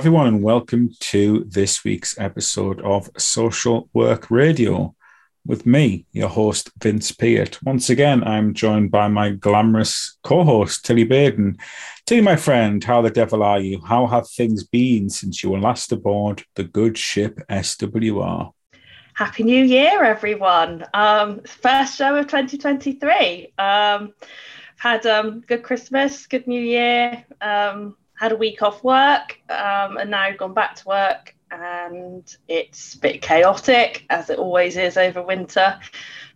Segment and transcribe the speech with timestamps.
[0.00, 4.94] Everyone, and welcome to this week's episode of Social Work Radio
[5.44, 7.62] with me, your host, Vince Peart.
[7.62, 11.58] Once again, I'm joined by my glamorous co host, Tilly Baden.
[12.06, 13.82] Tilly, my friend, how the devil are you?
[13.82, 18.54] How have things been since you were last aboard the good ship SWR?
[19.12, 20.82] Happy New Year, everyone.
[20.94, 23.52] Um, first show of 2023.
[23.58, 24.14] Um,
[24.78, 27.22] had um, good Christmas, good New Year.
[27.42, 32.94] Um, had a week off work um, and now gone back to work and it's
[32.94, 35.80] a bit chaotic as it always is over winter.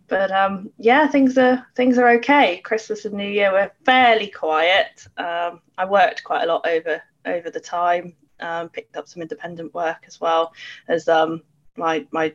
[0.07, 2.57] But um, yeah things are things are okay.
[2.57, 5.07] Christmas and new year were fairly quiet.
[5.17, 9.73] Um, i worked quite a lot over over the time um, picked up some independent
[9.75, 10.53] work as well
[10.87, 11.43] as um,
[11.77, 12.33] my my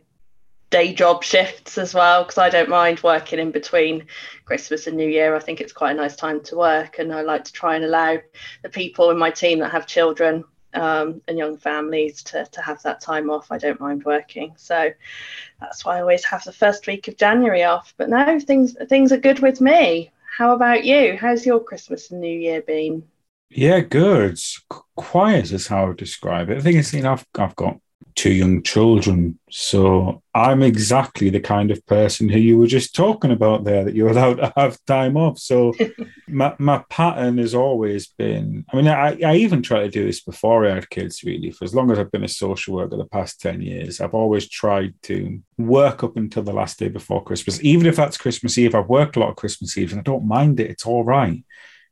[0.71, 4.07] day job shifts as well because I don't mind working in between
[4.45, 5.35] Christmas and New Year.
[5.35, 7.85] I think it's quite a nice time to work, and I like to try and
[7.85, 8.19] allow
[8.63, 12.81] the people in my team that have children um, and young families to, to have
[12.83, 13.51] that time off.
[13.51, 14.93] I don't mind working, so
[15.61, 17.93] that's why I always have the first week of January off.
[17.97, 20.11] But now things things are good with me.
[20.37, 21.19] How about you?
[21.21, 23.03] How's your Christmas and New Year been?
[23.51, 24.39] Yeah, good.
[24.95, 26.59] Quiet is how I would describe it.
[26.59, 27.81] I think it's I've I've got
[28.15, 29.39] two young children.
[29.51, 33.95] So I'm exactly the kind of person who you were just talking about there that
[33.95, 35.39] you're allowed to have time off.
[35.39, 35.73] So
[36.29, 40.21] my, my pattern has always been I mean, I, I even try to do this
[40.21, 41.51] before I had kids, really.
[41.51, 44.49] For as long as I've been a social worker the past 10 years, I've always
[44.49, 47.63] tried to work up until the last day before Christmas.
[47.63, 50.29] Even if that's Christmas Eve, I've worked a lot of Christmas Eve and I don't
[50.29, 50.71] mind it.
[50.71, 51.43] It's all right.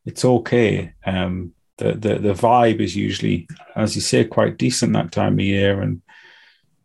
[0.04, 0.92] It's okay.
[1.04, 5.40] Um, the, the the vibe is usually, as you say, quite decent that time of
[5.40, 6.02] year, and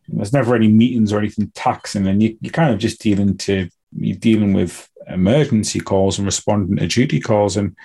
[0.08, 3.70] there's never any meetings or anything taxing, and you, you're kind of just dealing to
[3.96, 7.76] you're dealing with emergency calls and responding to duty calls, and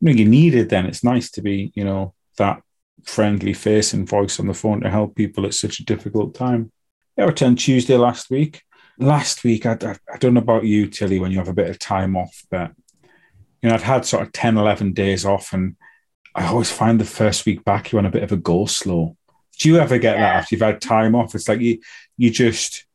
[0.00, 0.68] you know you need it.
[0.68, 2.62] Then it's nice to be you know that
[3.04, 6.70] friendly face and voice on the phone to help people at such a difficult time.
[7.18, 8.62] I returned Tuesday last week.
[8.98, 11.70] Last week, I, I, I don't know about you, Tilly, when you have a bit
[11.70, 12.72] of time off, but
[13.62, 15.76] you know I'd had sort of 10, 11 days off, and
[16.38, 19.16] I always find the first week back you're on a bit of a go slow.
[19.58, 20.20] Do you ever get yeah.
[20.20, 21.34] that after you've had time off?
[21.34, 21.80] It's like you
[22.16, 22.86] you just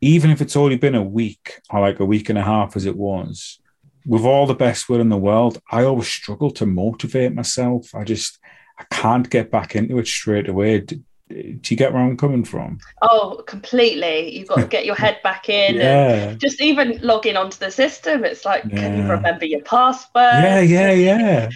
[0.00, 2.86] even if it's only been a week or like a week and a half as
[2.86, 3.60] it was,
[4.06, 7.94] with all the best will in the world, I always struggle to motivate myself.
[7.94, 8.38] I just
[8.78, 10.80] I can't get back into it straight away.
[10.80, 12.78] Do, do you get where I'm coming from?
[13.02, 14.38] Oh, completely.
[14.38, 16.28] You've got to get your head back in yeah.
[16.28, 18.24] and just even logging onto the system.
[18.24, 18.76] It's like, yeah.
[18.76, 20.14] can you remember your password?
[20.14, 21.50] Yeah, yeah, yeah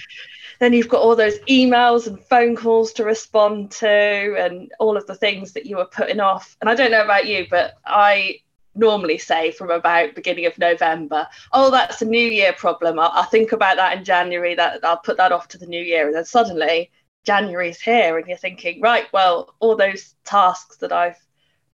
[0.61, 5.07] then you've got all those emails and phone calls to respond to and all of
[5.07, 6.57] the things that you were putting off.
[6.61, 8.39] And i don't know about you but i
[8.77, 13.01] normally say from about beginning of november oh that's a new year problem.
[13.01, 15.83] I'll, I'll think about that in january that i'll put that off to the new
[15.83, 16.07] year.
[16.07, 16.91] And then suddenly
[17.27, 21.19] january's here and you're thinking right well all those tasks that i've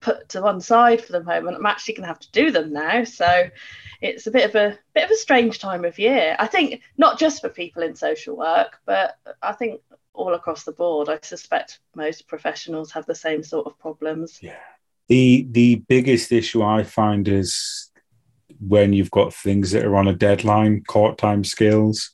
[0.01, 2.73] put to one side for the moment i'm actually going to have to do them
[2.73, 3.05] now.
[3.05, 3.49] So
[4.05, 6.37] it's a bit of a bit of a strange time of year.
[6.39, 9.81] I think not just for people in social work, but I think
[10.13, 11.09] all across the board.
[11.09, 14.39] I suspect most professionals have the same sort of problems.
[14.43, 14.57] Yeah.
[15.09, 17.91] The the biggest issue I find is
[18.61, 22.11] when you've got things that are on a deadline, court time scales.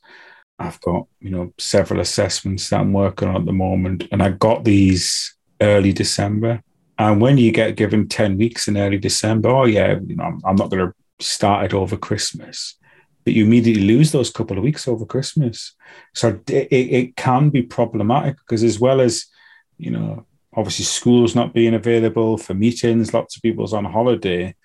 [0.59, 4.29] I've got, you know, several assessments that I'm working on at the moment, and I
[4.29, 6.61] got these early December.
[6.99, 10.39] And when you get given 10 weeks in early December, oh yeah, you know, I'm,
[10.45, 12.75] I'm not going to started over Christmas,
[13.23, 15.73] but you immediately lose those couple of weeks over Christmas.
[16.13, 19.25] So it, it can be problematic because, as well as,
[19.77, 24.55] you know, obviously schools not being available for meetings, lots of people's on holiday.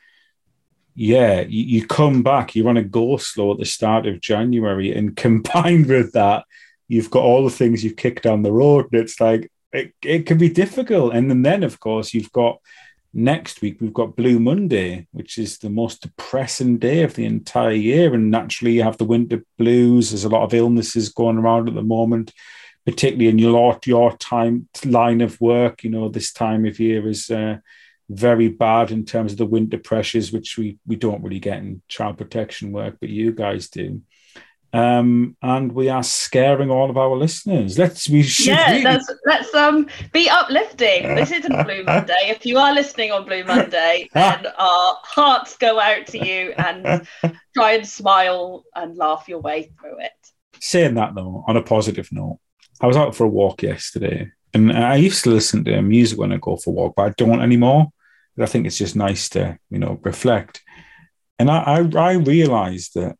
[0.94, 4.96] Yeah, you, you come back, you're on a go slow at the start of January,
[4.96, 6.44] and combined with that,
[6.88, 8.86] you've got all the things you've kicked down the road.
[8.92, 11.14] And it's like, it, it can be difficult.
[11.14, 12.60] And then, of course, you've got
[13.16, 17.72] next week we've got Blue Monday, which is the most depressing day of the entire
[17.72, 18.14] year.
[18.14, 20.10] And naturally, you have the winter blues.
[20.10, 22.32] There's a lot of illnesses going around at the moment,
[22.84, 25.82] particularly in your your time line of work.
[25.82, 27.56] You know, this time of year is uh,
[28.10, 31.82] very bad in terms of the winter pressures, which we we don't really get in
[31.88, 34.02] child protection work, but you guys do.
[34.76, 37.78] Um, and we are scaring all of our listeners.
[37.78, 38.84] Let's we should yeah, really...
[38.84, 41.14] let's let's um be uplifting.
[41.14, 42.24] This isn't Blue Monday.
[42.24, 47.08] If you are listening on Blue Monday, then our hearts go out to you and
[47.54, 50.12] try and smile and laugh your way through it.
[50.60, 52.38] Saying that though, on a positive note,
[52.78, 56.34] I was out for a walk yesterday, and I used to listen to music when
[56.34, 57.86] I go for a walk, but I don't anymore.
[58.38, 60.62] I think it's just nice to you know reflect.
[61.38, 63.16] And I I, I realized that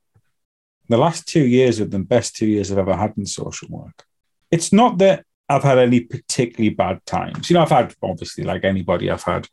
[0.89, 4.05] the last two years are the best two years I've ever had in social work.
[4.51, 7.49] It's not that I've had any particularly bad times.
[7.49, 9.49] You know, I've had obviously, like anybody, I've had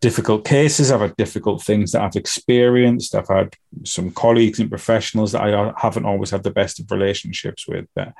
[0.00, 3.14] difficult cases, I've had difficult things that I've experienced.
[3.14, 7.68] I've had some colleagues and professionals that I haven't always had the best of relationships
[7.68, 8.14] with, but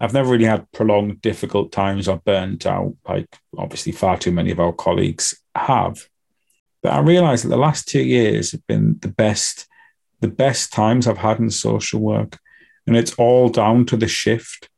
[0.00, 4.50] I've never really had prolonged difficult times or burnt out, like obviously far too many
[4.50, 6.08] of our colleagues have.
[6.82, 9.66] But I realized that the last two years have been the best,
[10.20, 12.38] the best times I've had in social work.
[12.86, 14.68] And it's all down to the shift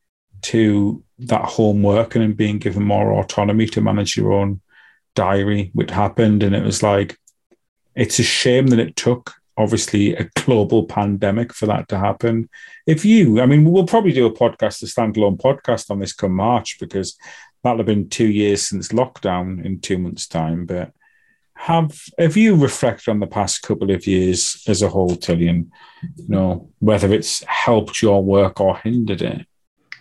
[0.42, 4.60] to that homework and being given more autonomy to manage your own
[5.14, 6.42] diary, which happened.
[6.42, 7.18] And it was like,
[7.94, 12.48] it's a shame that it took obviously a global pandemic for that to happen.
[12.86, 16.32] If you, I mean, we'll probably do a podcast, a standalone podcast on this come
[16.32, 17.18] March because
[17.62, 20.64] that'll have been two years since lockdown in two months' time.
[20.64, 20.92] But
[21.58, 25.68] have if you reflect on the past couple of years as a whole, Tillian,
[26.16, 29.46] you know, whether it's helped your work or hindered it?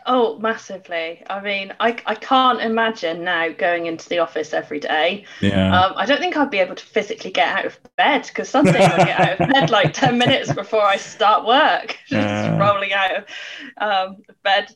[0.06, 1.21] Oh, massively.
[1.30, 5.25] I mean, I, I can't imagine now going into the office every day.
[5.42, 5.77] Yeah.
[5.77, 8.63] Um, I don't think I'd be able to physically get out of bed because some
[8.63, 12.57] days I get out of bed like 10 minutes before I start work, just uh.
[12.57, 13.25] rolling out of
[13.81, 14.74] um, bed,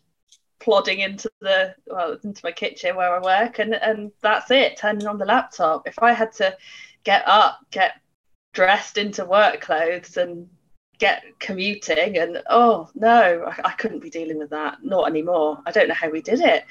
[0.62, 4.78] plodding into the well into my kitchen where I work, and and that's it.
[4.78, 5.88] Turning on the laptop.
[5.88, 6.56] If I had to
[7.04, 7.94] get up, get
[8.54, 10.48] dressed into work clothes, and
[11.02, 15.58] get commuting and oh no I, I, couldn't be dealing with that not anymore.
[15.66, 16.64] I don't know how we did it.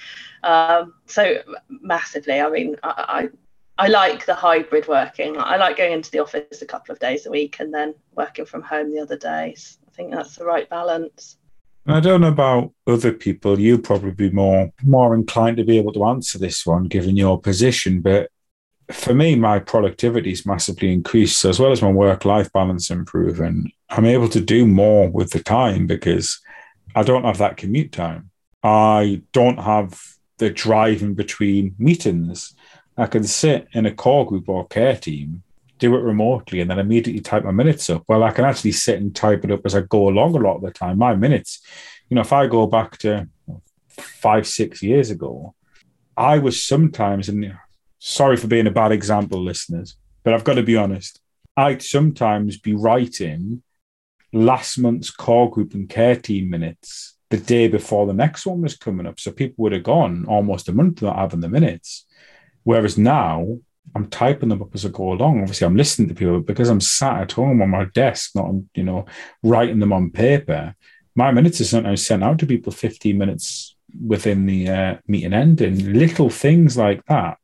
[0.44, 2.40] Um, so massively.
[2.40, 3.28] I mean I,
[3.76, 5.36] I, I like the hybrid working.
[5.36, 8.44] I like going into the office a couple of days a week and then working
[8.44, 9.78] from home the other days.
[9.88, 11.36] I think that's the right balance
[11.87, 13.59] I don't know about other people.
[13.59, 17.41] You'll probably be more more inclined to be able to answer this one, given your
[17.41, 18.00] position.
[18.00, 18.31] But
[18.93, 23.73] for me, my productivity is massively increased, as well as my work life balance improving.
[23.88, 26.41] I'm able to do more with the time because
[26.94, 28.31] I don't have that commute time.
[28.62, 30.00] I don't have
[30.38, 32.55] the driving between meetings.
[32.97, 35.43] I can sit in a core group or care team,
[35.81, 38.05] do it remotely, and then immediately type my minutes up.
[38.06, 40.56] Well, I can actually sit and type it up as I go along a lot
[40.56, 40.99] of the time.
[40.99, 41.61] My minutes,
[42.09, 43.29] you know, if I go back to
[43.99, 45.55] five, six years ago,
[46.17, 47.55] I was sometimes, and
[47.99, 51.21] sorry for being a bad example, listeners, but I've got to be honest.
[51.56, 53.62] I'd sometimes be writing
[54.32, 58.77] last month's core group and care team minutes the day before the next one was
[58.77, 59.19] coming up.
[59.19, 62.06] So people would have gone almost a month not having the minutes.
[62.65, 63.59] Whereas now
[63.94, 65.41] I'm typing them up as I go along.
[65.41, 68.85] Obviously, I'm listening to people because I'm sat at home on my desk, not you
[68.85, 69.06] know
[69.43, 70.75] writing them on paper.
[71.15, 73.75] My minutes are sometimes sent out to people 15 minutes
[74.06, 75.93] within the uh, meeting ending.
[75.93, 77.37] Little things like that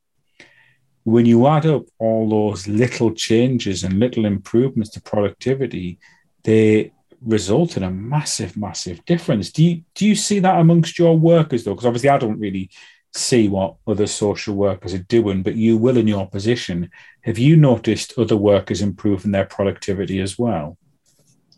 [1.06, 6.00] when you add up all those little changes and little improvements to productivity,
[6.42, 9.52] they result in a massive, massive difference.
[9.52, 11.74] Do you do you see that amongst your workers though?
[11.74, 12.70] Because obviously I don't really
[13.16, 16.90] see what other social workers are doing, but you will in your position.
[17.22, 20.76] Have you noticed other workers improving their productivity as well?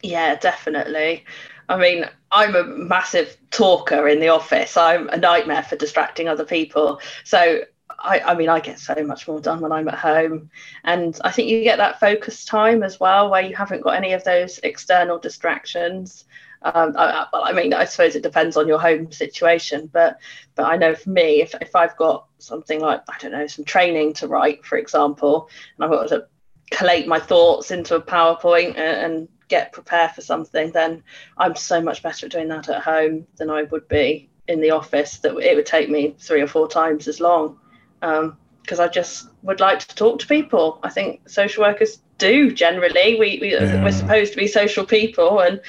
[0.03, 1.25] Yeah, definitely.
[1.69, 4.77] I mean, I'm a massive talker in the office.
[4.77, 7.01] I'm a nightmare for distracting other people.
[7.25, 7.63] So
[7.99, 10.51] I, I mean, I get so much more done when I'm at home.
[10.85, 14.13] And I think you get that focus time as well, where you haven't got any
[14.13, 16.25] of those external distractions.
[16.63, 20.19] Um, I, I, mean, I suppose it depends on your home situation, but
[20.55, 23.65] but I know for me, if, if I've got something like I don't know, some
[23.65, 26.27] training to write, for example, and I've got to
[26.71, 31.03] collate my thoughts into a PowerPoint and, and get prepared for something, then
[31.37, 34.71] I'm so much better at doing that at home than I would be in the
[34.71, 35.19] office.
[35.19, 37.59] That it would take me three or four times as long
[38.01, 40.81] because um, I just would like to talk to people.
[40.83, 43.19] I think social workers do generally.
[43.19, 43.83] We, we yeah.
[43.83, 45.61] we're supposed to be social people and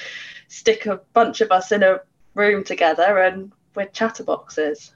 [0.50, 2.00] stick a bunch of us in a
[2.34, 4.90] room together and we're chatterboxes.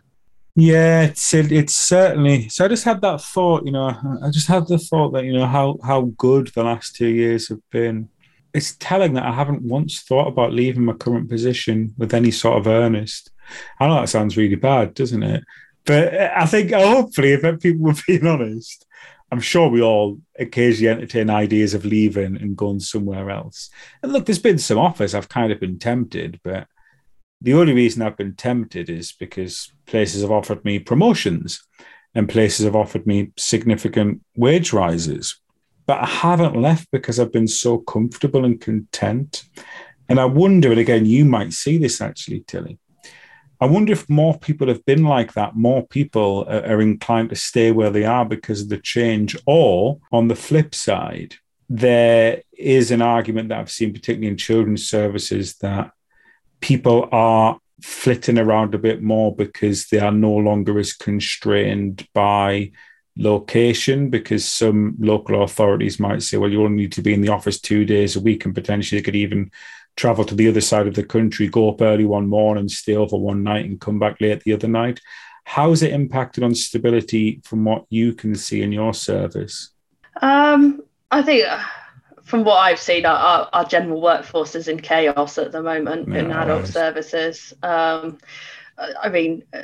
[0.56, 2.48] Yeah, it's it, it's certainly.
[2.48, 3.88] So I just had that thought, you know.
[4.22, 7.48] I just had the thought that you know how how good the last two years
[7.48, 8.08] have been.
[8.52, 12.56] It's telling that I haven't once thought about leaving my current position with any sort
[12.56, 13.32] of earnest.
[13.80, 15.42] I know that sounds really bad, doesn't it?
[15.86, 18.83] But I think hopefully, if people were being honest,
[19.34, 23.68] I'm sure we all occasionally entertain ideas of leaving and going somewhere else.
[24.00, 26.68] And look, there's been some offers I've kind of been tempted, but
[27.40, 31.66] the only reason I've been tempted is because places have offered me promotions
[32.14, 35.40] and places have offered me significant wage rises.
[35.84, 39.42] But I haven't left because I've been so comfortable and content.
[40.08, 42.78] And I wonder, and again, you might see this actually, Tilly.
[43.64, 47.34] I wonder if more people have been like that, more people are, are inclined to
[47.34, 49.38] stay where they are because of the change.
[49.46, 51.36] Or on the flip side,
[51.70, 55.92] there is an argument that I've seen, particularly in children's services, that
[56.60, 62.70] people are flitting around a bit more because they are no longer as constrained by
[63.16, 67.32] location because some local authorities might say, well, you only need to be in the
[67.32, 69.50] office two days a week and potentially they could even
[69.96, 73.16] travel to the other side of the country, go up early one morning, stay over
[73.16, 75.00] one night and come back late the other night.
[75.44, 79.70] How has it impacted on stability from what you can see in your service?
[80.20, 81.62] Um, I think uh,
[82.24, 86.30] from what I've seen, our, our, general workforce is in chaos at the moment in
[86.30, 87.52] adult services.
[87.62, 88.18] Um,
[88.78, 89.62] I mean, uh,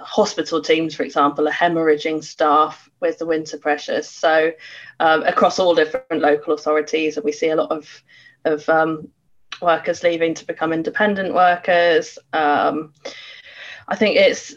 [0.00, 4.08] hospital teams, for example, are hemorrhaging staff with the winter pressures.
[4.08, 4.52] So,
[5.00, 8.02] um, across all different local authorities, and we see a lot of
[8.44, 9.08] of um,
[9.60, 12.18] workers leaving to become independent workers.
[12.32, 12.92] Um,
[13.88, 14.54] I think it's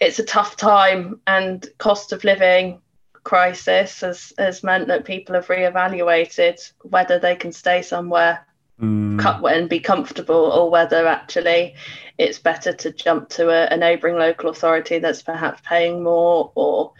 [0.00, 2.80] it's a tough time, and cost of living
[3.24, 8.46] crisis has has meant that people have reevaluated whether they can stay somewhere
[8.80, 9.50] mm.
[9.52, 11.74] and be comfortable, or whether actually
[12.18, 16.92] it's better to jump to a, a neighbouring local authority that's perhaps paying more, or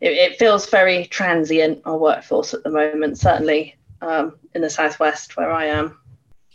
[0.00, 3.18] it, it, feels very transient our workforce at the moment.
[3.18, 5.99] Certainly um, in the southwest where I am.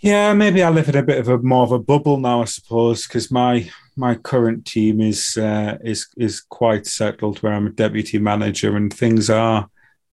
[0.05, 2.45] Yeah, maybe I live in a bit of a more of a bubble now, I
[2.45, 7.71] suppose, because my my current team is uh, is is quite settled, where I'm a
[7.71, 9.67] deputy manager, and things are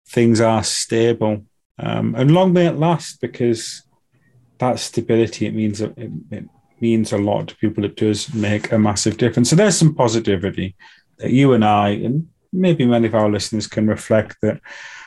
[0.07, 1.45] things are stable,
[1.77, 3.83] um, and long may it last, because
[4.57, 5.93] that stability it means it,
[6.31, 6.45] it
[6.79, 7.85] means a lot to people.
[7.85, 9.51] It does make a massive difference.
[9.51, 10.75] So there's some positivity
[11.19, 14.59] that you and I, and maybe many of our listeners, can reflect that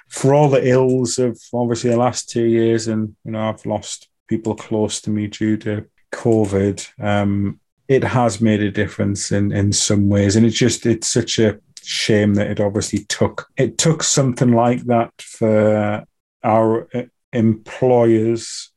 [0.06, 4.06] for all the ills of obviously the last two years, and you know I've lost
[4.28, 7.02] people close to me due to COVID.
[7.02, 11.38] Um, it has made a difference in in some ways, and it's just it's such
[11.38, 16.04] a shame that it obviously took it took something like that for
[16.42, 17.02] our uh,
[17.33, 18.71] employers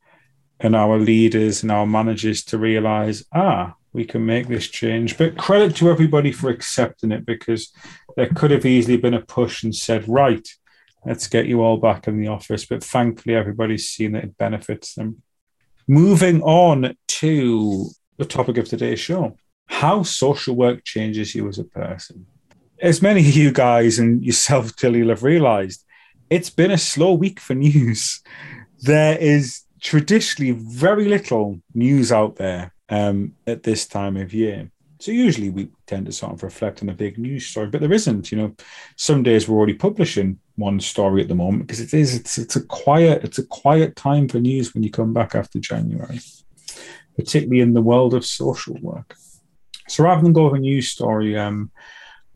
[0.60, 5.18] and our leaders and our managers to realize ah we can make this change.
[5.18, 7.74] But credit to everybody for accepting it because
[8.16, 10.48] there could have easily been a push and said right
[11.06, 12.66] let's get you all back in the office.
[12.66, 15.24] But thankfully everybody's seen that it benefits them
[15.90, 21.64] moving on to the topic of today's show how social work changes you as a
[21.64, 22.26] person.
[22.82, 25.84] As many of you guys and yourself, Tilly, have realized,
[26.30, 28.22] it's been a slow week for news.
[28.82, 34.72] There is traditionally very little news out there um, at this time of year.
[35.00, 37.94] So usually we tend to sort of reflect on a big news story, but there
[37.94, 38.32] isn't.
[38.32, 38.56] You know,
[38.96, 42.56] some days we're already publishing one story at the moment because it is it's it's
[42.56, 46.20] a quiet it's a quiet time for news when you come back after January
[47.20, 49.18] particularly in the world of social work.
[49.90, 51.70] So rather than go with a news story, um,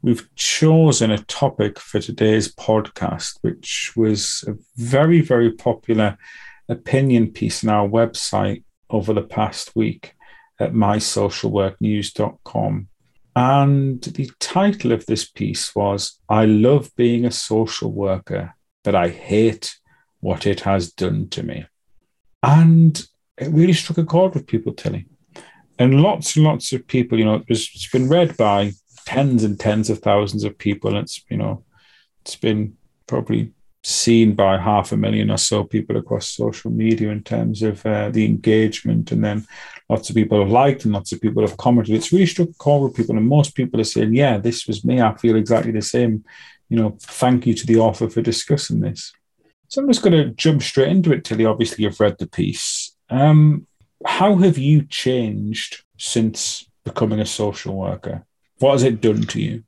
[0.01, 6.17] we've chosen a topic for today's podcast, which was a very, very popular
[6.67, 10.15] opinion piece on our website over the past week
[10.59, 12.89] at mysocialworknews.com.
[13.35, 19.09] And the title of this piece was I Love Being a Social Worker, but I
[19.09, 19.75] Hate
[20.19, 21.65] What It Has Done to Me.
[22.43, 23.03] And
[23.37, 25.07] it really struck a chord with people, Tilly.
[25.79, 28.73] And lots and lots of people, you know, it was, it's been read by
[29.05, 30.91] tens and tens of thousands of people.
[30.91, 31.63] And it's, you know,
[32.21, 33.51] it's been probably
[33.83, 38.09] seen by half a million or so people across social media in terms of uh,
[38.09, 39.11] the engagement.
[39.11, 39.45] And then
[39.93, 41.93] lots of people have liked and lots of people have commented.
[41.93, 43.15] It's really struck a chord with people.
[43.15, 45.01] And most people are saying, yeah, this was me.
[45.01, 46.25] I feel exactly the same.
[46.69, 49.13] You know, thank you to the author for discussing this.
[49.67, 51.45] So I'm just going to jump straight into it, Tilly.
[51.45, 52.95] Obviously, you've read the piece.
[53.09, 53.67] Um,
[54.05, 58.25] how have you changed since becoming a social worker?
[58.59, 59.63] What has it done to you?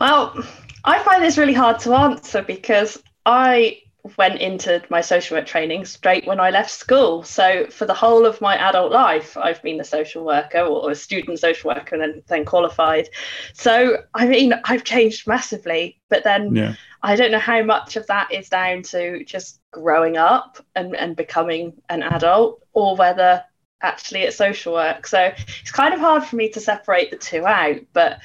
[0.00, 0.44] Well,
[0.84, 3.80] I find this really hard to answer because I
[4.16, 7.22] went into my social work training straight when I left school.
[7.22, 10.94] So for the whole of my adult life, I've been a social worker or a
[10.94, 13.08] student social worker and then, then qualified.
[13.52, 16.74] So I mean, I've changed massively, but then yeah.
[17.02, 21.16] I don't know how much of that is down to just growing up and, and
[21.16, 23.44] becoming an adult or whether
[23.82, 25.06] actually it's social work.
[25.06, 28.20] So it's kind of hard for me to separate the two out, but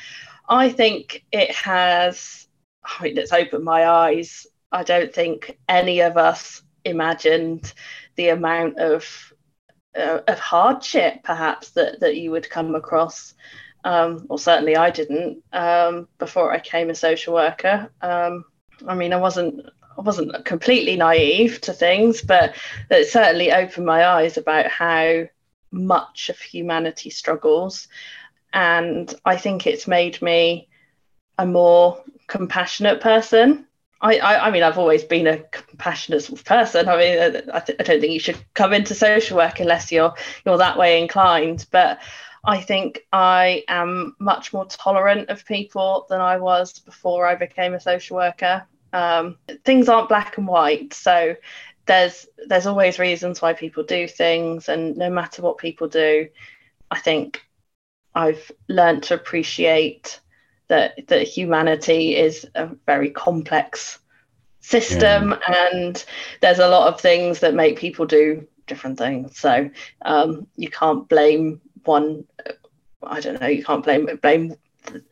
[0.49, 2.47] I think it has
[2.83, 7.73] I mean, it's opened my eyes I don't think any of us imagined
[8.15, 9.33] the amount of
[9.95, 13.33] uh, of hardship perhaps that that you would come across
[13.83, 17.89] um, or certainly I didn't um, before I came a social worker.
[18.01, 18.45] Um,
[18.87, 19.65] I mean, I wasn't
[19.97, 22.55] I wasn't completely naive to things, but
[22.89, 25.25] it certainly opened my eyes about how
[25.71, 27.87] much of humanity struggles,
[28.53, 30.69] and I think it's made me
[31.37, 33.67] a more compassionate person.
[34.01, 36.89] I, I, I, mean, I've always been a compassionate person.
[36.89, 37.19] I mean,
[37.53, 40.13] I, th- I, don't think you should come into social work unless you're
[40.45, 41.67] you're that way inclined.
[41.71, 41.99] But
[42.43, 47.75] I think I am much more tolerant of people than I was before I became
[47.75, 48.65] a social worker.
[48.91, 51.35] Um, things aren't black and white, so
[51.85, 56.27] there's there's always reasons why people do things, and no matter what people do,
[56.89, 57.41] I think
[58.15, 60.20] I've learned to appreciate
[60.71, 63.99] that that humanity is a very complex
[64.61, 65.67] system, yeah.
[65.73, 66.05] and
[66.39, 69.37] there's a lot of things that make people do different things.
[69.37, 69.69] So
[70.03, 72.25] um, you can't blame one.
[73.03, 73.47] I don't know.
[73.47, 74.55] You can't blame blame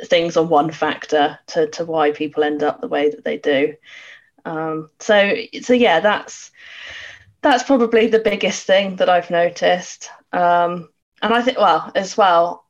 [0.06, 3.76] things on one factor to to why people end up the way that they do.
[4.46, 6.52] Um, so so yeah, that's
[7.42, 10.10] that's probably the biggest thing that I've noticed.
[10.32, 10.88] Um,
[11.22, 12.64] and I think well as well.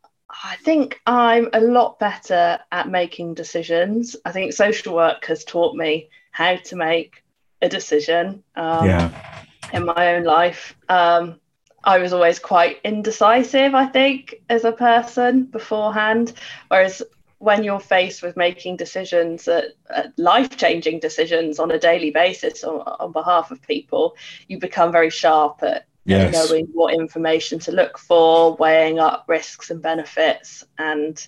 [0.43, 4.15] I think I'm a lot better at making decisions.
[4.23, 7.23] I think social work has taught me how to make
[7.61, 8.43] a decision.
[8.55, 9.35] Um, yeah
[9.73, 10.75] in my own life.
[10.87, 11.39] Um,
[11.83, 16.33] I was always quite indecisive, I think, as a person beforehand.
[16.67, 17.01] Whereas
[17.37, 22.65] when you're faced with making decisions, uh, uh, life changing decisions on a daily basis
[22.65, 24.17] on, on, behalf of people,
[24.49, 26.33] you become very sharp at yes.
[26.33, 31.25] knowing what information to look for, weighing up risks and benefits, and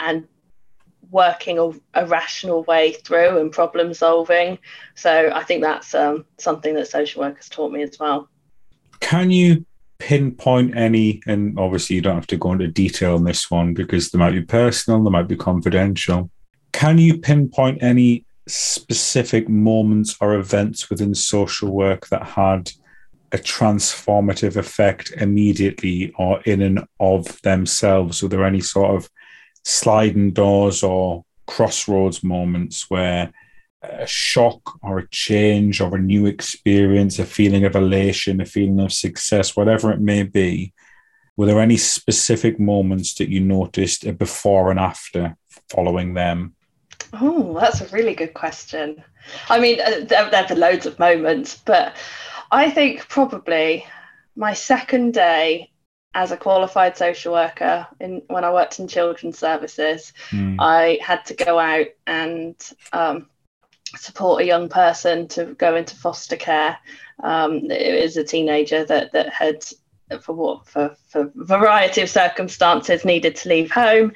[0.00, 0.26] and
[1.10, 4.58] working a, a, rational way through and problem solving.
[4.96, 8.28] So I think that's um, something that social work has taught me as well.
[9.00, 9.64] Can you
[9.98, 14.10] pinpoint any, and obviously you don't have to go into detail on this one because
[14.10, 16.30] they might be personal, they might be confidential.
[16.72, 22.70] Can you pinpoint any specific moments or events within social work that had
[23.34, 28.22] a transformative effect immediately or in and of themselves?
[28.22, 29.10] Were there any sort of
[29.64, 33.32] sliding doors or crossroads moments where
[33.82, 38.80] a shock or a change or a new experience, a feeling of elation, a feeling
[38.80, 40.72] of success, whatever it may be,
[41.36, 45.36] were there any specific moments that you noticed a before and after
[45.68, 46.54] following them?
[47.12, 49.02] Oh, that's a really good question.
[49.48, 51.96] I mean, uh, there, there been loads of moments, but
[52.54, 53.84] I think probably
[54.36, 55.72] my second day
[56.14, 60.54] as a qualified social worker in when I worked in children's services, mm.
[60.60, 62.54] I had to go out and
[62.92, 63.26] um,
[63.96, 66.78] support a young person to go into foster care.
[67.24, 69.64] Um, it was a teenager that that had
[70.20, 74.12] for what for for a variety of circumstances needed to leave home,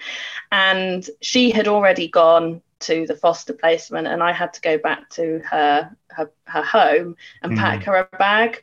[0.52, 5.10] and she had already gone to the foster placement, and I had to go back
[5.10, 7.56] to her her, her home and mm.
[7.56, 8.62] pack her a bag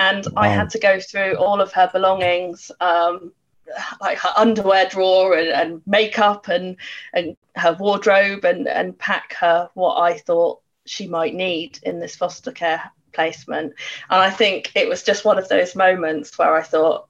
[0.00, 0.42] and wow.
[0.42, 3.32] I had to go through all of her belongings, um,
[4.00, 6.76] like her underwear drawer and, and makeup and
[7.12, 12.16] and her wardrobe, and and pack her what I thought she might need in this
[12.16, 13.74] foster care placement.
[14.08, 17.06] And I think it was just one of those moments where I thought,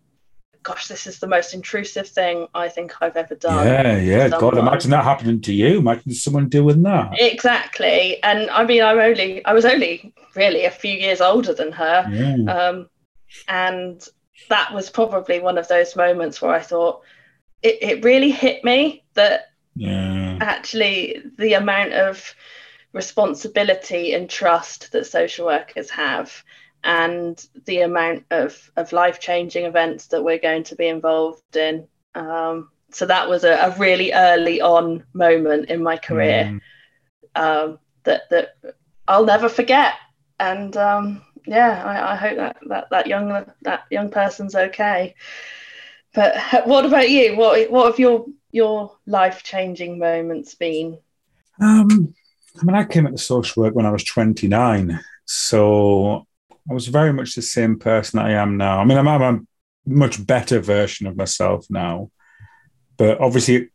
[0.63, 3.67] gosh, this is the most intrusive thing I think I've ever done.
[3.67, 4.29] Yeah, yeah.
[4.29, 5.79] God, imagine that happening to you.
[5.79, 7.13] Imagine someone doing that.
[7.19, 8.23] Exactly.
[8.23, 12.07] And I mean, I'm only, I was only really a few years older than her.
[12.11, 12.53] Yeah.
[12.53, 12.89] Um,
[13.49, 14.07] and
[14.49, 17.03] that was probably one of those moments where I thought
[17.63, 20.39] it, it really hit me that yeah.
[20.41, 22.35] actually the amount of
[22.93, 26.43] responsibility and trust that social workers have
[26.83, 31.87] and the amount of, of life changing events that we're going to be involved in.
[32.15, 36.61] Um, so that was a, a, really early on moment in my career
[37.37, 37.41] mm.
[37.41, 38.57] um, that that
[39.07, 39.95] I'll never forget.
[40.41, 45.15] And um, yeah, I, I, hope that, that that young that young person's okay.
[46.15, 47.37] But what about you?
[47.37, 50.99] What what have your your life changing moments been?
[51.61, 52.15] Um,
[52.61, 56.27] I mean, I came into social work when I was 29, so
[56.71, 58.79] I was very much the same person I am now.
[58.79, 59.41] I mean, I'm, I'm a
[59.87, 62.11] much better version of myself now,
[62.97, 63.71] but obviously,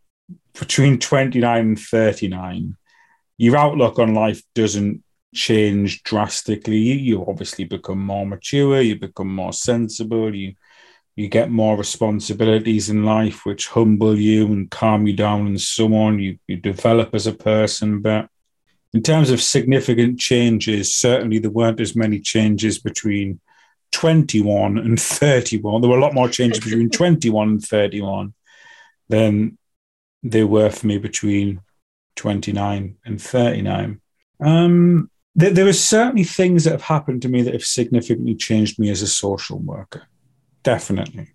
[0.58, 2.78] between 29 and 39,
[3.38, 5.04] your outlook on life doesn't
[5.34, 6.78] change drastically.
[6.78, 10.56] You, obviously become more mature, you become more sensible, you
[11.18, 15.94] you get more responsibilities in life which humble you and calm you down and so
[15.96, 16.20] on.
[16.20, 18.30] You you develop as a person, but
[18.96, 23.42] in terms of significant changes, certainly there weren't as many changes between
[23.92, 25.82] 21 and 31.
[25.82, 28.34] There were a lot more changes between 21 and 31
[29.10, 29.58] than
[30.24, 31.60] there were for me between
[32.16, 34.00] 29 and 39.
[34.40, 38.80] Um, there, there are certainly things that have happened to me that have significantly changed
[38.80, 40.08] me as a social worker.
[40.64, 41.35] Definitely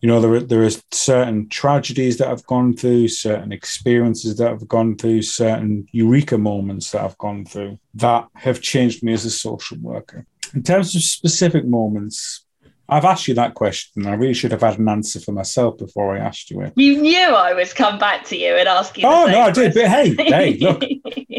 [0.00, 4.50] you know there are, there are certain tragedies that I've gone through certain experiences that
[4.50, 9.24] I've gone through certain eureka moments that I've gone through that have changed me as
[9.24, 12.44] a social worker in terms of specific moments
[12.90, 14.04] I've asked you that question.
[14.08, 16.72] I really should have had an answer for myself before I asked you it.
[16.74, 19.06] You knew I was come back to you and ask you.
[19.06, 19.74] Oh no, I did.
[19.74, 20.82] But hey, hey, look,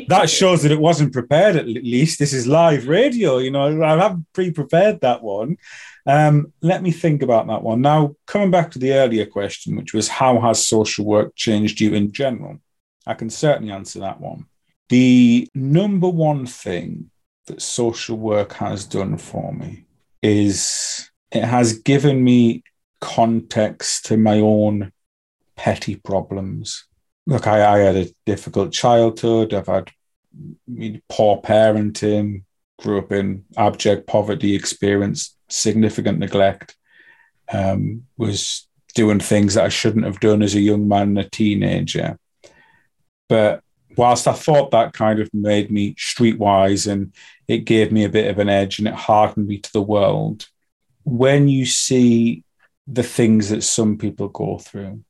[0.08, 1.58] that shows that it wasn't prepared.
[1.58, 3.40] At least this is live radio.
[3.40, 5.58] You know, I haven't pre-prepared that one.
[6.06, 7.82] Um, let me think about that one.
[7.82, 11.94] Now, coming back to the earlier question, which was how has social work changed you
[11.94, 12.60] in general?
[13.06, 14.46] I can certainly answer that one.
[14.90, 17.12] The number one thing
[17.48, 19.86] that social work has done for me
[20.22, 22.64] is it has given me
[23.00, 24.92] context to my own
[25.56, 26.86] petty problems.
[27.26, 29.54] Look, I, I had a difficult childhood.
[29.54, 29.92] I've had
[31.10, 32.44] poor parenting,
[32.80, 36.76] grew up in abject poverty, experienced significant neglect,
[37.52, 41.30] um, was doing things that I shouldn't have done as a young man and a
[41.30, 42.18] teenager.
[43.30, 43.64] But
[43.98, 47.14] whilst I thought that kind of made me streetwise and
[47.48, 50.48] it gave me a bit of an edge and it hardened me to the world,
[51.04, 52.44] when you see
[52.88, 55.04] the things that some people go through,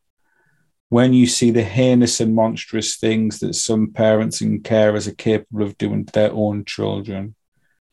[0.89, 5.63] when you see the heinous and monstrous things that some parents and carers are capable
[5.63, 7.35] of doing to their own children,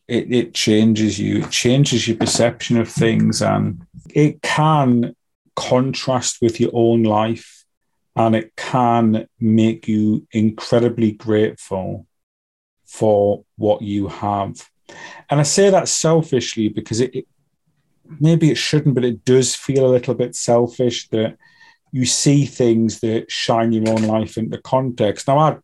[0.08, 1.42] it, it changes you.
[1.42, 5.14] It changes your perception of things and it can
[5.54, 7.64] contrast with your own life
[8.16, 12.06] and it can make you incredibly grateful
[12.86, 14.68] for what you have.
[15.28, 17.26] And I say that selfishly because it, it
[18.18, 21.36] maybe it shouldn't, but it does feel a little bit selfish that
[21.92, 25.28] you see things that shine your own life into context.
[25.28, 25.56] Now, I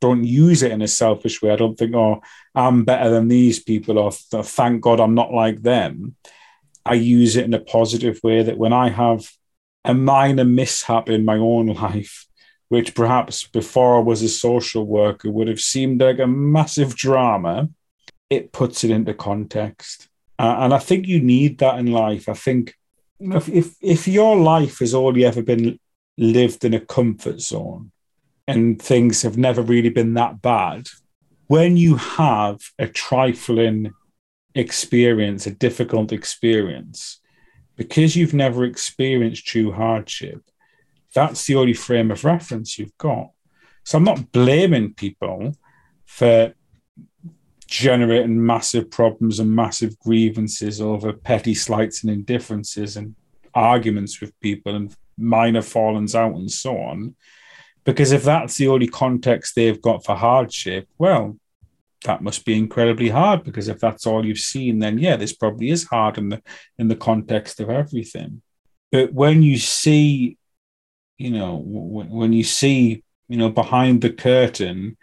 [0.00, 1.50] don't use it in a selfish way.
[1.50, 2.20] I don't think, oh,
[2.54, 6.16] I'm better than these people, or thank God I'm not like them.
[6.84, 9.28] I use it in a positive way that when I have
[9.84, 12.26] a minor mishap in my own life,
[12.68, 17.68] which perhaps before I was a social worker would have seemed like a massive drama,
[18.28, 20.08] it puts it into context.
[20.38, 22.28] Uh, and I think you need that in life.
[22.28, 22.74] I think
[23.20, 25.78] if, if, if your life has only ever been
[26.18, 27.92] lived in a comfort zone
[28.46, 30.88] and things have never really been that bad,
[31.48, 33.92] when you have a trifling
[34.54, 37.20] experience, a difficult experience,
[37.76, 40.42] because you've never experienced true hardship,
[41.14, 43.30] that's the only frame of reference you've got.
[43.84, 45.56] So I'm not blaming people
[46.04, 46.54] for
[47.66, 53.14] generating massive problems and massive grievances over petty slights and indifferences and
[53.54, 57.14] arguments with people and minor fallings out and so on.
[57.86, 61.38] Because if that's the only context they've got for hardship, well,
[62.04, 65.70] that must be incredibly hard because if that's all you've seen, then yeah, this probably
[65.70, 66.42] is hard in the
[66.78, 68.42] in the context of everything.
[68.90, 70.36] But when you see,
[71.16, 74.96] you know, w- when you see, you know, behind the curtain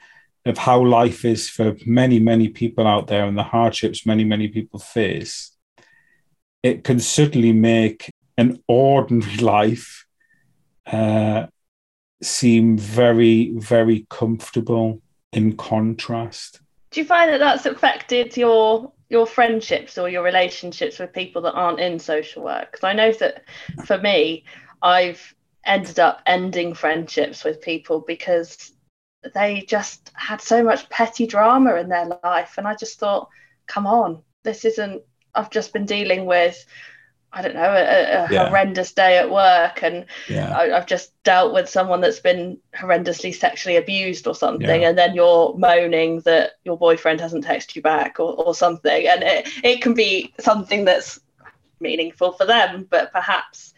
[0.46, 4.50] of how life is for many, many people out there and the hardships many, many
[4.50, 5.56] people face,
[6.62, 10.06] it can certainly make an ordinary life
[10.86, 11.48] uh,
[12.26, 16.62] seem very, very comfortable in contrast.
[16.92, 21.54] Do you find that that's affected your your friendships or your relationships with people that
[21.54, 22.72] aren't in social work?
[22.72, 23.44] Because I know that
[23.86, 24.44] for me,
[24.82, 28.72] I've ended up ending friendships with people because
[29.34, 32.56] they just had so much petty drama in their life.
[32.58, 33.30] And I just thought,
[33.68, 35.02] come on, this isn't,
[35.34, 36.66] I've just been dealing with,
[37.36, 38.48] I don't know, a, a yeah.
[38.48, 39.82] horrendous day at work.
[39.82, 40.56] And yeah.
[40.56, 44.82] I, have just dealt with someone that's been horrendously sexually abused or something.
[44.82, 44.90] Yeah.
[44.90, 49.08] And then you're moaning that your boyfriend hasn't texted you back or, or something.
[49.08, 51.20] And it, it can be something that's
[51.80, 53.74] meaningful for them, but perhaps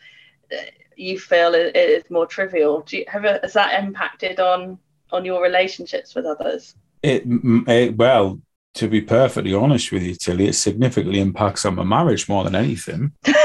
[0.52, 0.58] uh,
[0.96, 2.82] you feel it is more trivial.
[2.82, 4.80] Do you have a, has that impacted on
[5.12, 6.76] on your relationships with others?
[7.04, 8.40] It, it well,
[8.76, 12.56] to be perfectly honest with you, Tilly, it significantly impacts on my marriage more than
[12.56, 13.12] anything.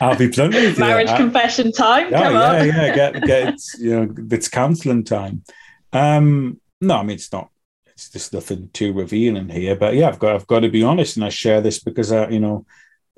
[0.00, 0.80] I'll be blunt with you.
[0.80, 2.10] Marriage confession time.
[2.10, 2.66] Yeah, Come yeah, on.
[2.66, 2.74] yeah.
[2.74, 5.44] Yeah, get, get, you know, it's counselling time.
[5.92, 7.50] Um, no, I mean it's not.
[7.86, 9.76] It's just nothing too revealing here.
[9.76, 12.28] But yeah, I've got, I've got to be honest, and I share this because I,
[12.28, 12.66] you know,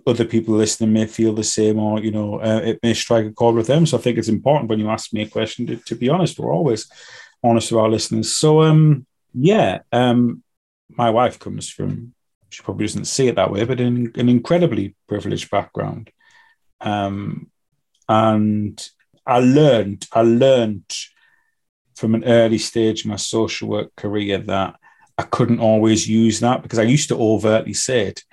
[0.07, 3.33] other people listening may feel the same, or you know, uh, it may strike a
[3.33, 3.87] chord with them.
[3.87, 6.38] So I think it's important when you ask me a question to, to be honest.
[6.38, 6.90] We're always
[7.42, 8.37] honest with our listeners.
[8.37, 10.42] So, um, yeah, um,
[10.90, 12.14] my wife comes from,
[12.54, 16.10] she probably doesn't see it that way, but in an incredibly privileged background.
[16.80, 17.50] Um,
[18.08, 18.88] and
[19.26, 20.84] I learned, I learned
[21.96, 24.76] from an early stage in my social work career that
[25.16, 28.24] I couldn't always use that because I used to overtly say it.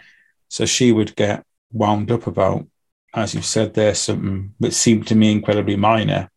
[0.49, 2.67] So she would get wound up about,
[3.13, 6.29] as you said there, something that seemed to me incredibly minor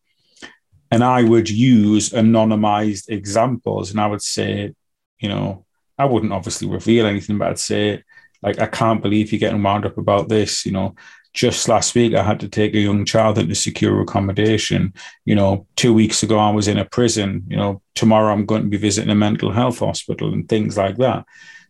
[0.94, 4.72] and I would use anonymized examples, and I would say,
[5.18, 5.63] you know,
[5.98, 8.02] I wouldn't obviously reveal anything, but I'd say,
[8.42, 10.66] like, I can't believe you're getting wound up about this.
[10.66, 10.94] You know,
[11.32, 14.94] just last week I had to take a young child into secure accommodation.
[15.24, 17.44] You know, two weeks ago I was in a prison.
[17.48, 20.96] You know, tomorrow I'm going to be visiting a mental health hospital and things like
[20.98, 21.24] that.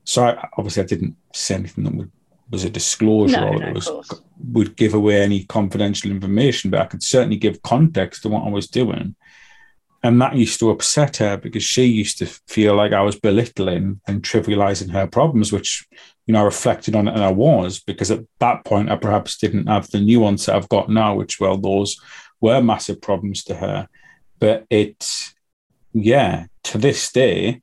[0.04, 2.10] So I, obviously I didn't say anything that would,
[2.50, 3.90] was a disclosure No, or that was
[4.52, 8.50] would give away any confidential information, but I could certainly give context to what I
[8.50, 9.14] was doing.
[10.04, 14.02] And that used to upset her because she used to feel like I was belittling
[14.06, 15.88] and trivializing her problems, which,
[16.26, 19.38] you know, I reflected on it and I was, because at that point I perhaps
[19.38, 21.98] didn't have the nuance that I've got now, which, well, those
[22.42, 23.88] were massive problems to her.
[24.38, 25.08] But it,
[25.94, 27.62] yeah, to this day,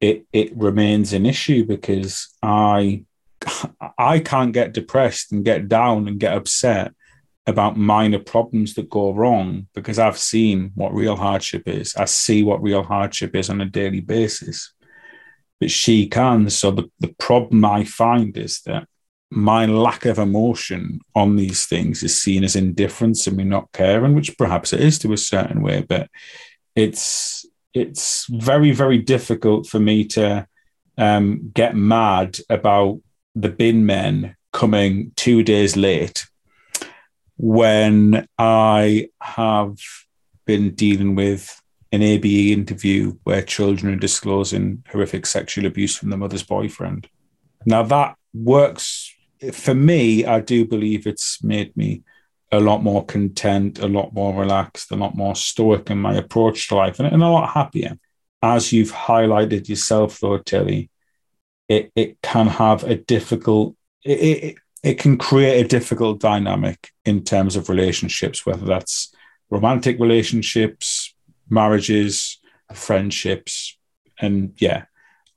[0.00, 3.04] it, it remains an issue because I
[3.98, 6.94] I can't get depressed and get down and get upset
[7.46, 11.94] about minor problems that go wrong because I've seen what real hardship is.
[11.96, 14.72] I see what real hardship is on a daily basis.
[15.60, 16.50] But she can.
[16.50, 18.86] So the, the problem I find is that
[19.30, 24.14] my lack of emotion on these things is seen as indifference and me not caring,
[24.14, 26.10] which perhaps it is to a certain way, but
[26.76, 30.46] it's it's very, very difficult for me to
[30.98, 33.00] um, get mad about
[33.34, 36.26] the bin men coming two days late
[37.36, 39.76] when I have
[40.46, 41.60] been dealing with
[41.92, 47.08] an ABE interview where children are disclosing horrific sexual abuse from the mother's boyfriend.
[47.66, 49.14] Now, that works
[49.52, 50.24] for me.
[50.24, 52.02] I do believe it's made me
[52.50, 56.68] a lot more content, a lot more relaxed, a lot more stoic in my approach
[56.68, 57.98] to life, and, and a lot happier.
[58.42, 60.90] As you've highlighted yourself, though, Tilly,
[61.68, 67.22] it, it can have a difficult, it, it, it can create a difficult dynamic in
[67.24, 69.14] terms of relationships, whether that's
[69.50, 71.14] romantic relationships,
[71.48, 72.40] marriages,
[72.72, 73.76] friendships.
[74.20, 74.84] And yeah,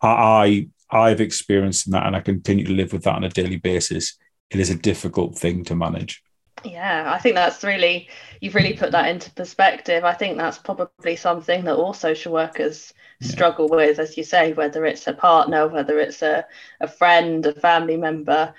[0.02, 3.58] I, I I've experienced that and I continue to live with that on a daily
[3.58, 4.18] basis.
[4.50, 6.24] It is a difficult thing to manage.
[6.64, 8.10] Yeah, I think that's really,
[8.42, 10.04] you've really put that into perspective.
[10.04, 13.28] I think that's probably something that all social workers Yeah.
[13.30, 16.46] struggle with, as you say, whether it's a partner, whether it's a,
[16.82, 18.54] a friend, a family member,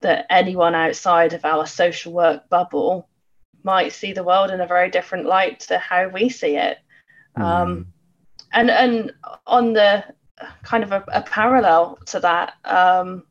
[0.00, 3.08] that anyone outside of our social work bubble
[3.62, 6.78] might see the world in a very different light to how we see it.
[7.36, 7.86] Um,
[8.52, 9.12] and and
[9.46, 10.04] on the
[10.62, 13.24] kind of a, a parallel to that, um,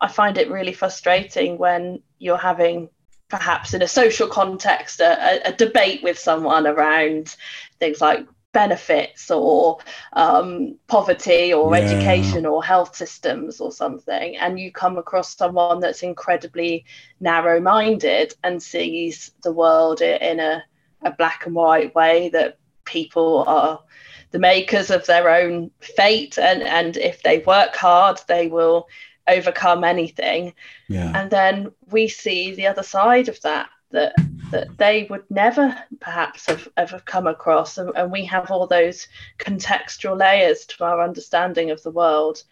[0.00, 2.88] I find it really frustrating when you're having
[3.28, 7.34] perhaps in a social context a, a debate with someone around
[7.80, 9.78] things like benefits or
[10.14, 11.82] um, poverty or Yeah.
[11.82, 16.84] education or health systems or something and you come across someone that's incredibly
[17.20, 20.62] narrow-minded and sees the world in a,
[21.02, 23.80] a black and white way that people are
[24.30, 28.86] the makers of their own fate and and if they work hard they will
[29.26, 30.52] overcome anything
[30.88, 31.12] yeah.
[31.14, 34.14] and then we see the other side of that that
[34.50, 37.78] that they would never perhaps have ever come across.
[37.78, 42.42] And, and we have all those contextual layers to our understanding of the world.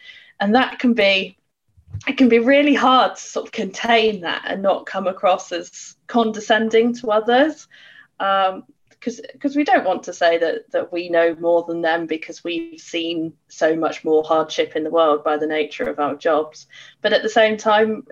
[0.41, 1.37] And that can be
[2.09, 5.97] it can be really hard to sort of contain that and not come across as
[6.07, 7.69] condescending to others.
[8.19, 8.65] Um,
[9.05, 12.81] because we don't want to say that that we know more than them because we've
[12.81, 16.69] seen so much more hardship in the world by the nature of our jobs.
[17.01, 18.07] But at the same time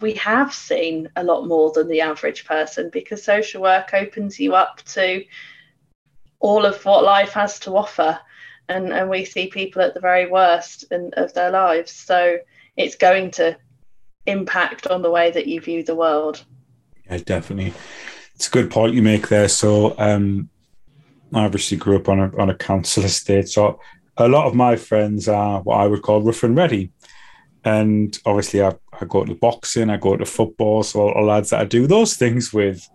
[0.00, 4.54] we have seen a lot more than the average person because social work opens you
[4.54, 5.24] up to
[6.40, 8.18] all of what life has to offer
[8.68, 12.38] and and we see people at the very worst in, of their lives so
[12.76, 13.56] it's going to
[14.26, 16.44] impact on the way that you view the world
[17.10, 17.72] Yeah, definitely.
[18.34, 19.48] It's a good point you make there.
[19.48, 20.48] So, um,
[21.32, 23.80] I obviously grew up on a on a council estate, so
[24.16, 26.90] a lot of my friends are what I would call rough and ready.
[27.64, 31.50] And obviously, I, I go to boxing, I go to football, so all the lads
[31.50, 32.88] that I do those things with,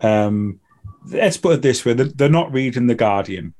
[0.00, 0.60] um,
[1.06, 3.54] let's put it this way: they're, they're not reading the Guardian.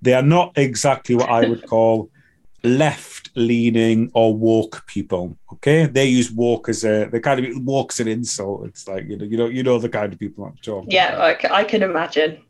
[0.00, 2.10] They are not exactly what I would call
[2.62, 5.36] left leaning or woke people.
[5.52, 8.66] Okay, they use woke as a the kind of woke as an insult.
[8.66, 10.90] It's like you know, you know, you know the kind of people I'm talking.
[10.90, 11.50] yeah about.
[11.52, 12.42] I, can imagine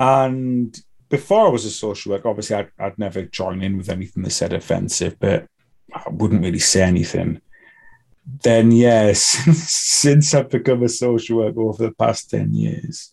[0.00, 0.78] And
[1.10, 4.30] before I was a social worker, obviously I'd, I'd never join in with anything that
[4.30, 5.46] said offensive, but
[5.94, 7.40] I wouldn't really say anything.
[8.42, 9.20] Then, yes,
[9.68, 13.12] since I've become a social worker over the past 10 years,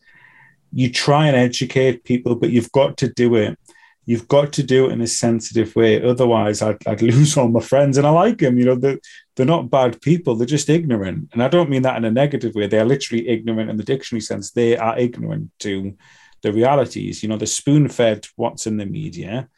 [0.72, 3.58] you try and educate people, but you've got to do it.
[4.06, 6.02] You've got to do it in a sensitive way.
[6.02, 7.98] Otherwise, I'd, I'd lose all my friends.
[7.98, 8.58] And I like them.
[8.58, 9.00] You know, they're,
[9.36, 10.36] they're not bad people.
[10.36, 11.30] They're just ignorant.
[11.34, 12.68] And I don't mean that in a negative way.
[12.68, 14.52] They're literally ignorant in the dictionary sense.
[14.52, 15.96] They are ignorant to
[16.42, 17.22] the realities.
[17.22, 19.50] You know, they're spoon fed what's in the media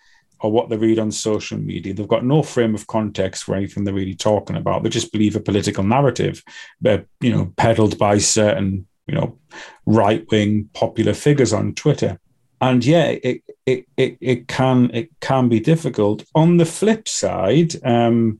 [0.41, 1.93] or what they read on social media.
[1.93, 4.83] They've got no frame of context for anything they're really talking about.
[4.83, 6.43] They just believe a political narrative,
[6.81, 9.37] but you know, peddled by certain you know
[9.85, 12.19] right wing popular figures on Twitter.
[12.59, 16.23] And yeah, it, it it it can it can be difficult.
[16.35, 18.39] On the flip side, um,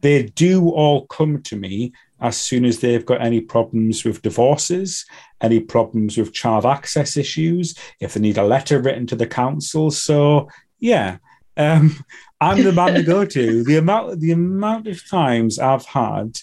[0.00, 5.04] they do all come to me as soon as they've got any problems with divorces,
[5.40, 9.90] any problems with child access issues, if they need a letter written to the council.
[9.90, 11.18] So yeah,
[11.56, 11.96] um,
[12.40, 13.64] I'm the man to go to.
[13.64, 16.38] The amount the amount of times I've had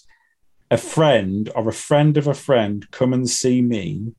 [0.72, 4.14] a friend or a friend of a friend come and see me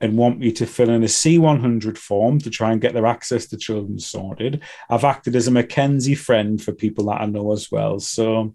[0.00, 3.46] and want me to fill in a C100 form to try and get their access
[3.46, 4.60] to children sorted.
[4.90, 8.00] I've acted as a McKenzie friend for people that I know as well.
[8.00, 8.54] So,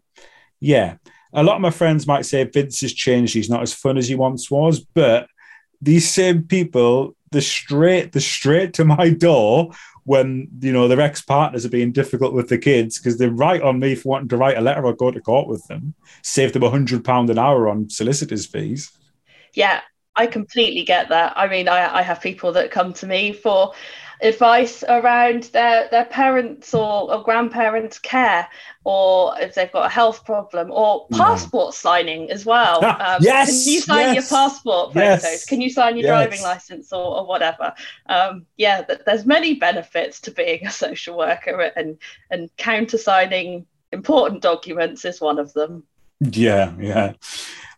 [0.59, 0.97] yeah,
[1.33, 3.33] a lot of my friends might say Vince has changed.
[3.33, 5.27] He's not as fun as he once was, but
[5.81, 9.71] these same people, the straight, the straight to my door
[10.09, 13.77] when you know their ex-partners are being difficult with the kids because they write on
[13.77, 15.93] me for wanting to write a letter or go to court with them,
[16.23, 18.91] save them a hundred pound an hour on solicitors' fees.
[19.53, 19.81] Yeah,
[20.15, 21.33] I completely get that.
[21.37, 23.73] I mean, I, I have people that come to me for
[24.21, 28.47] advice around their, their parents or, or grandparents' care,
[28.83, 32.79] or if they've got a health problem, or passport signing as well.
[32.99, 35.23] Um, yes, can you sign yes, your passport photos?
[35.23, 36.11] Yes, can you sign your yes.
[36.11, 37.73] driving license or, or whatever?
[38.07, 41.97] Um, yeah, there's many benefits to being a social worker, and
[42.29, 45.83] and countersigning important documents is one of them.
[46.19, 47.13] Yeah, yeah.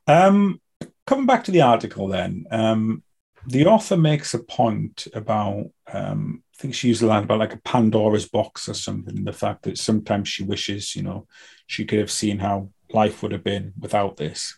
[0.07, 0.59] Um,
[1.05, 2.47] coming back to the article, then.
[2.49, 3.03] Um,
[3.47, 7.53] the author makes a point about um, I think she used the line about like
[7.53, 9.23] a Pandora's box or something.
[9.23, 11.27] The fact that sometimes she wishes, you know,
[11.65, 14.57] she could have seen how life would have been without this.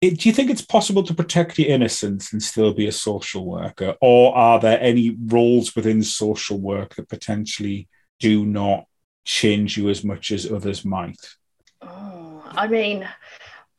[0.00, 3.46] It, do you think it's possible to protect your innocence and still be a social
[3.46, 7.88] worker, or are there any roles within social work that potentially
[8.20, 8.84] do not
[9.24, 11.36] change you as much as others might?
[11.82, 13.08] Oh, I mean,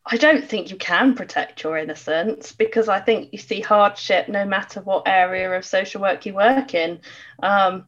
[0.07, 4.45] I don't think you can protect your innocence because I think you see hardship no
[4.45, 6.99] matter what area of social work you work in.
[7.41, 7.85] Um,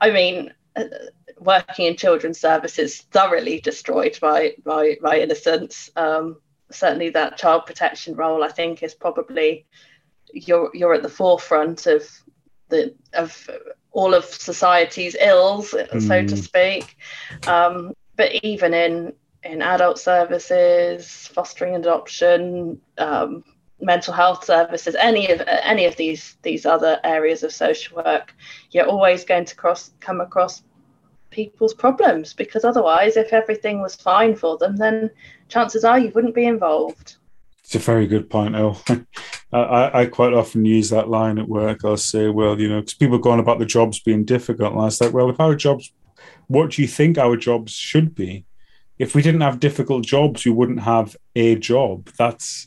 [0.00, 0.84] I mean, uh,
[1.38, 5.90] working in children's services thoroughly destroyed my my, my innocence.
[5.94, 9.66] Um, certainly, that child protection role I think is probably
[10.32, 12.08] you're you're at the forefront of
[12.70, 13.48] the of
[13.92, 16.02] all of society's ills, mm.
[16.02, 16.40] so to hmm.
[16.40, 16.96] speak.
[17.46, 19.12] Um, but even in
[19.48, 23.44] in adult services, fostering adoption, um,
[23.80, 28.34] mental health services, any of any of these these other areas of social work,
[28.70, 30.62] you're always going to cross come across
[31.30, 35.10] people's problems because otherwise, if everything was fine for them, then
[35.48, 37.16] chances are you wouldn't be involved.
[37.62, 38.80] It's a very good point, El.
[39.52, 41.84] I, I quite often use that line at work.
[41.84, 44.72] I'll say, well, you know, because people go on about the jobs being difficult.
[44.72, 45.92] And I was like, well, if our jobs,
[46.46, 48.46] what do you think our jobs should be?
[48.98, 52.10] If we didn't have difficult jobs, we wouldn't have a job.
[52.18, 52.66] That's,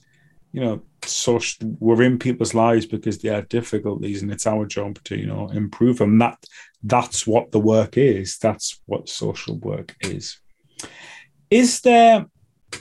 [0.52, 5.00] you know, social, we're in people's lives because they have difficulties, and it's our job
[5.06, 6.18] to, you know, improve them.
[6.20, 6.44] That
[6.84, 8.38] that's what the work is.
[8.38, 10.40] That's what social work is.
[11.50, 12.26] Is there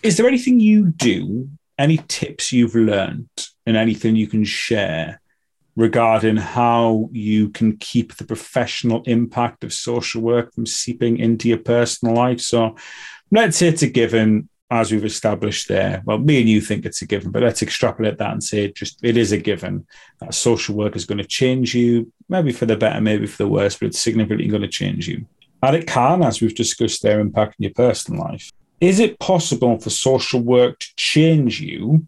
[0.03, 1.49] is there anything you do?
[1.79, 3.29] Any tips you've learned,
[3.67, 5.21] and anything you can share
[5.77, 11.59] regarding how you can keep the professional impact of social work from seeping into your
[11.59, 12.41] personal life?
[12.41, 12.77] So,
[13.31, 16.03] let's say it's a given as we've established there.
[16.05, 18.77] Well, me and you think it's a given, but let's extrapolate that and say it
[18.77, 19.87] just it is a given
[20.21, 23.49] that social work is going to change you, maybe for the better, maybe for the
[23.49, 25.27] worse, but it's significantly going to change you.
[25.63, 28.51] And it can, as we've discussed there, impact in your personal life.
[28.81, 32.07] Is it possible for social work to change you,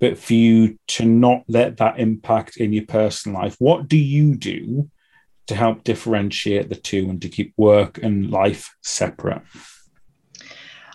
[0.00, 3.54] but for you to not let that impact in your personal life?
[3.58, 4.90] What do you do
[5.46, 9.42] to help differentiate the two and to keep work and life separate?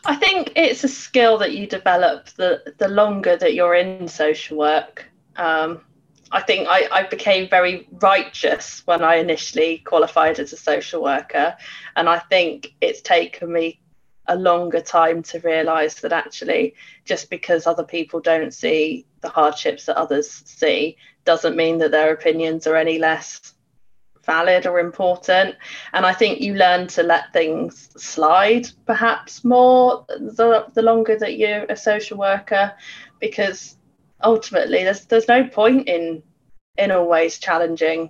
[0.07, 4.57] I think it's a skill that you develop the the longer that you're in social
[4.57, 5.05] work.
[5.35, 5.81] Um,
[6.31, 11.57] I think I, I became very righteous when I initially qualified as a social worker,
[11.97, 13.81] and I think it's taken me
[14.27, 19.85] a longer time to realise that actually just because other people don't see the hardships
[19.85, 23.53] that others see doesn't mean that their opinions are any less
[24.27, 25.55] valid or important.
[25.93, 31.37] And I think you learn to let things slide perhaps more the, the longer that
[31.37, 32.73] you're a social worker,
[33.19, 33.77] because
[34.23, 36.21] ultimately there's there's no point in
[36.77, 38.09] in always challenging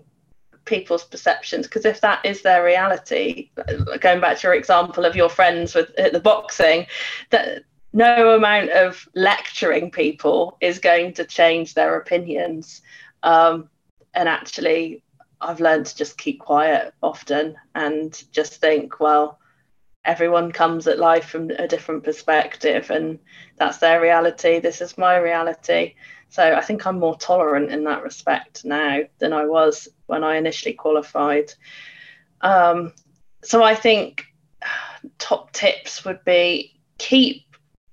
[0.66, 3.50] people's perceptions because if that is their reality
[4.02, 6.86] going back to your example of your friends with the boxing
[7.30, 7.64] that
[7.94, 12.82] no amount of lecturing people is going to change their opinions
[13.24, 13.70] um,
[14.14, 15.02] and actually
[15.40, 19.40] I've learned to just keep quiet often and just think, well,
[20.06, 23.20] everyone comes at life from a different perspective and
[23.58, 24.60] that's their reality.
[24.60, 25.96] This is my reality.
[26.30, 30.38] So I think I'm more tolerant in that respect now than I was when I
[30.38, 31.54] initially qualified.
[32.42, 32.94] Um,
[33.44, 34.26] so I think
[35.18, 37.44] top tips would be keep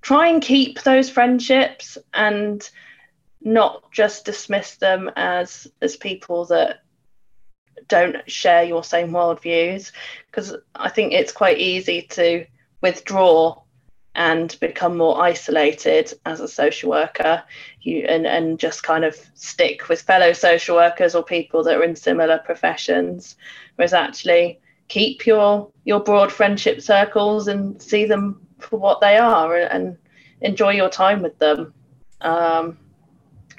[0.03, 2.69] try and keep those friendships and
[3.41, 6.84] not just dismiss them as as people that
[7.89, 9.93] don't share your same worldviews
[10.31, 12.47] because I think it's quite easy to
[12.81, 13.61] withdraw
[14.15, 17.43] and become more isolated as a social worker.
[17.81, 21.85] You and, and just kind of stick with fellow social workers or people that are
[21.85, 23.37] in similar professions.
[23.77, 29.57] Whereas actually keep your your broad friendship circles and see them for what they are
[29.57, 29.97] and
[30.41, 31.75] enjoy your time with them.
[32.21, 32.79] Um,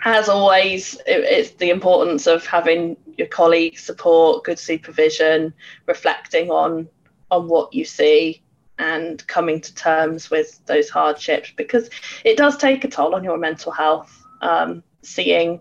[0.05, 5.53] as always, it, it's the importance of having your colleagues support, good supervision,
[5.87, 6.87] reflecting on
[7.31, 8.43] on what you see,
[8.77, 11.89] and coming to terms with those hardships because
[12.23, 14.23] it does take a toll on your mental health.
[14.41, 15.59] Um, seeing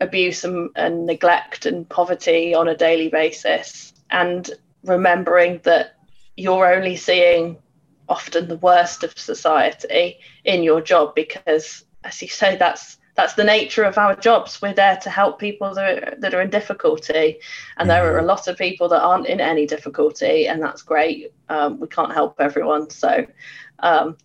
[0.00, 4.50] abuse and, and neglect and poverty on a daily basis, and
[4.82, 5.96] remembering that
[6.36, 7.58] you're only seeing
[8.08, 13.42] often the worst of society in your job because, as you say, that's that's the
[13.42, 14.62] nature of our jobs.
[14.62, 17.40] We're there to help people that are, that are in difficulty,
[17.76, 18.28] and there are a mm-hmm.
[18.28, 21.32] lot of people that aren't in any difficulty, and that's great.
[21.48, 23.26] Um, we can't help everyone, so
[23.80, 24.16] um,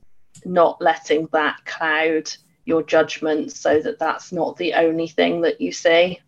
[0.45, 2.31] not letting that cloud
[2.65, 6.19] your judgment, so that that's not the only thing that you see.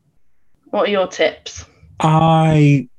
[0.72, 1.66] What are your tips?
[2.00, 2.90] I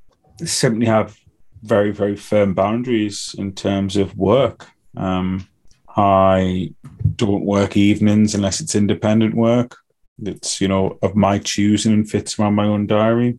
[0.45, 1.19] simply have
[1.65, 4.69] very very firm boundaries in terms of work.
[4.97, 5.49] Um,
[5.97, 6.73] I
[7.17, 9.77] don't work evenings unless it's independent work.
[10.23, 13.39] It's, you know, of my choosing and fits around my own diary.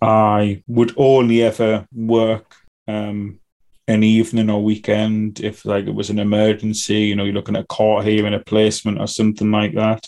[0.00, 2.54] I would only ever work
[2.86, 3.40] um,
[3.88, 7.68] an evening or weekend if like it was an emergency, you know, you're looking at
[7.68, 10.06] court hearing, a placement or something like that.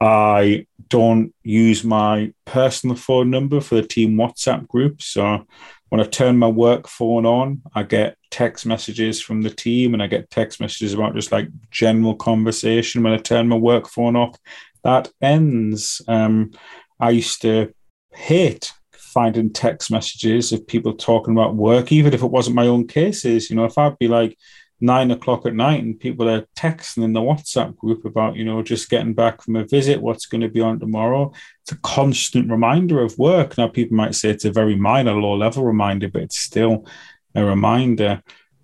[0.00, 5.02] I don't use my personal phone number for the team WhatsApp group.
[5.02, 5.46] So
[5.90, 10.02] when I turn my work phone on, I get text messages from the team and
[10.02, 13.02] I get text messages about just like general conversation.
[13.02, 14.36] When I turn my work phone off,
[14.84, 16.00] that ends.
[16.06, 16.52] Um,
[16.98, 17.74] I used to
[18.12, 22.86] hate finding text messages of people talking about work, even if it wasn't my own
[22.86, 23.50] cases.
[23.50, 24.38] You know, if I'd be like,
[24.80, 28.62] nine o'clock at night and people are texting in the WhatsApp group about, you know,
[28.62, 31.32] just getting back from a visit, what's going to be on tomorrow.
[31.62, 33.58] It's a constant reminder of work.
[33.58, 36.86] Now, people might say it's a very minor, low level reminder, but it's still
[37.34, 38.22] a reminder.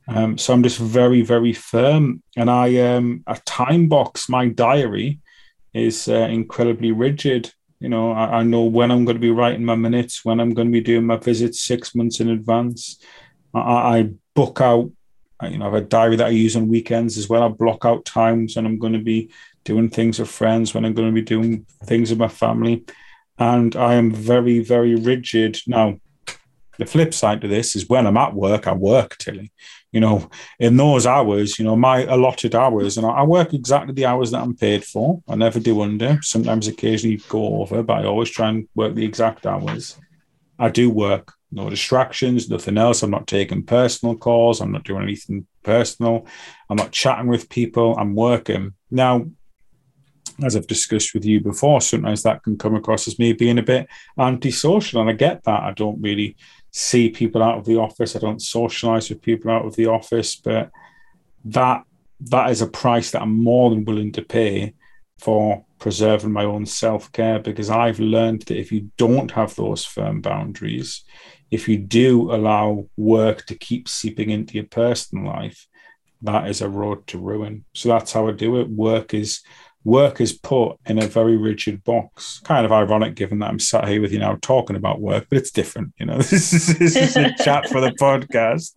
[0.08, 2.22] Um, so I'm just very, very firm.
[2.36, 5.20] And I, um, a time box, my diary
[5.74, 7.52] is uh, incredibly rigid.
[7.80, 10.54] You know, I, I know when I'm going to be writing my minutes, when I'm
[10.54, 13.02] going to be doing my visits six months in advance.
[13.52, 13.60] I,
[13.98, 14.90] I book out
[15.40, 17.42] I, you know, I have a diary that I use on weekends as well.
[17.42, 19.30] I block out times when I'm going to be
[19.64, 22.84] doing things with friends, when I'm going to be doing things with my family.
[23.38, 25.58] And I am very, very rigid.
[25.66, 25.98] Now,
[26.78, 29.52] the flip side to this is when I'm at work, I work, Tilly.
[29.92, 30.28] You know,
[30.58, 34.42] in those hours, you know, my allotted hours, and I work exactly the hours that
[34.42, 35.22] I'm paid for.
[35.26, 36.18] I never do under.
[36.22, 39.96] Sometimes occasionally go over, but I always try and work the exact hours.
[40.58, 43.02] I do work no distractions, nothing else.
[43.02, 44.60] I'm not taking personal calls.
[44.60, 46.26] I'm not doing anything personal.
[46.68, 47.96] I'm not chatting with people.
[47.96, 48.74] I'm working.
[48.90, 49.26] Now,
[50.42, 53.62] as I've discussed with you before, sometimes that can come across as me being a
[53.62, 53.88] bit
[54.18, 55.00] antisocial.
[55.00, 55.62] And I get that.
[55.62, 56.36] I don't really
[56.72, 58.16] see people out of the office.
[58.16, 60.70] I don't socialize with people out of the office, but
[61.46, 61.84] that
[62.18, 64.74] that is a price that I'm more than willing to pay
[65.18, 69.84] for preserving my own self care because I've learned that if you don't have those
[69.84, 71.04] firm boundaries,
[71.50, 75.66] if you do allow work to keep seeping into your personal life,
[76.22, 77.64] that is a road to ruin.
[77.74, 78.68] So that's how I do it.
[78.68, 79.42] Work is
[79.86, 82.40] work is put in a very rigid box.
[82.40, 85.38] Kind of ironic given that I'm sat here with you now talking about work, but
[85.38, 85.94] it's different.
[85.98, 88.76] You know, this is, this is a chat for the podcast.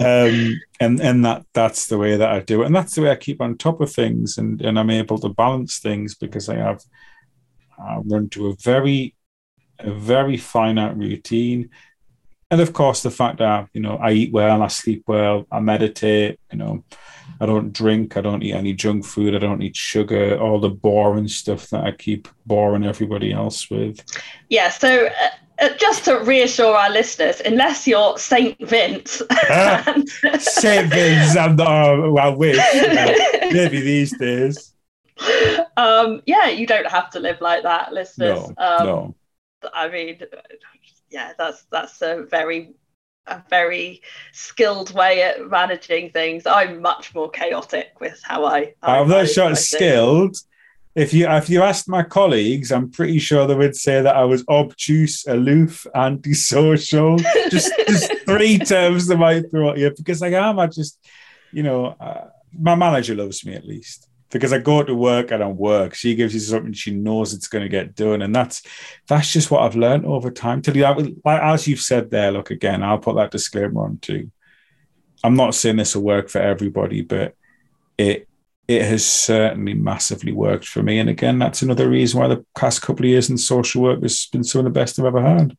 [0.00, 2.66] Um, and and that that's the way that I do it.
[2.66, 5.28] And that's the way I keep on top of things and, and I'm able to
[5.28, 6.82] balance things because I have
[7.78, 9.14] I run to a very
[9.78, 11.70] a very finite routine.
[12.50, 15.60] And of course, the fact that you know I eat well, I sleep well, I
[15.60, 16.40] meditate.
[16.50, 16.84] You know,
[17.40, 20.70] I don't drink, I don't eat any junk food, I don't eat sugar, all the
[20.70, 24.04] boring stuff that I keep boring everybody else with.
[24.48, 24.70] Yeah.
[24.70, 25.06] So.
[25.06, 25.28] Uh,
[25.60, 30.02] uh just to reassure our listeners, unless you're Saint Vince, uh,
[30.40, 32.10] Saint Vince, I'm not.
[32.10, 32.58] Well, wish
[33.52, 34.74] maybe these days.
[35.76, 38.40] Um, yeah, you don't have to live like that, listeners.
[38.48, 39.14] No, um, no
[39.72, 40.20] I mean,
[41.10, 42.74] yeah, that's that's a very
[43.26, 44.02] a very
[44.32, 46.46] skilled way at managing things.
[46.46, 48.74] I'm much more chaotic with how I.
[48.82, 50.36] I I'm not sure skilled.
[50.94, 54.24] If you if you asked my colleagues, I'm pretty sure they would say that I
[54.24, 57.16] was obtuse, aloof, antisocial.
[57.50, 60.58] just just three terms they might throw at you because I am.
[60.58, 60.98] I just,
[61.52, 65.42] you know, uh, my manager loves me at least because I go to work and
[65.42, 65.94] I work.
[65.94, 68.62] She gives you something she knows it's going to get done, and that's
[69.06, 70.62] that's just what I've learned over time.
[70.62, 72.82] To you, like as you've said there, look again.
[72.82, 74.30] I'll put that disclaimer on too.
[75.22, 77.34] I'm not saying this will work for everybody, but
[77.96, 78.28] it
[78.66, 80.98] it has certainly massively worked for me.
[80.98, 84.26] And again, that's another reason why the past couple of years in social work has
[84.26, 85.56] been some of the best I've ever had.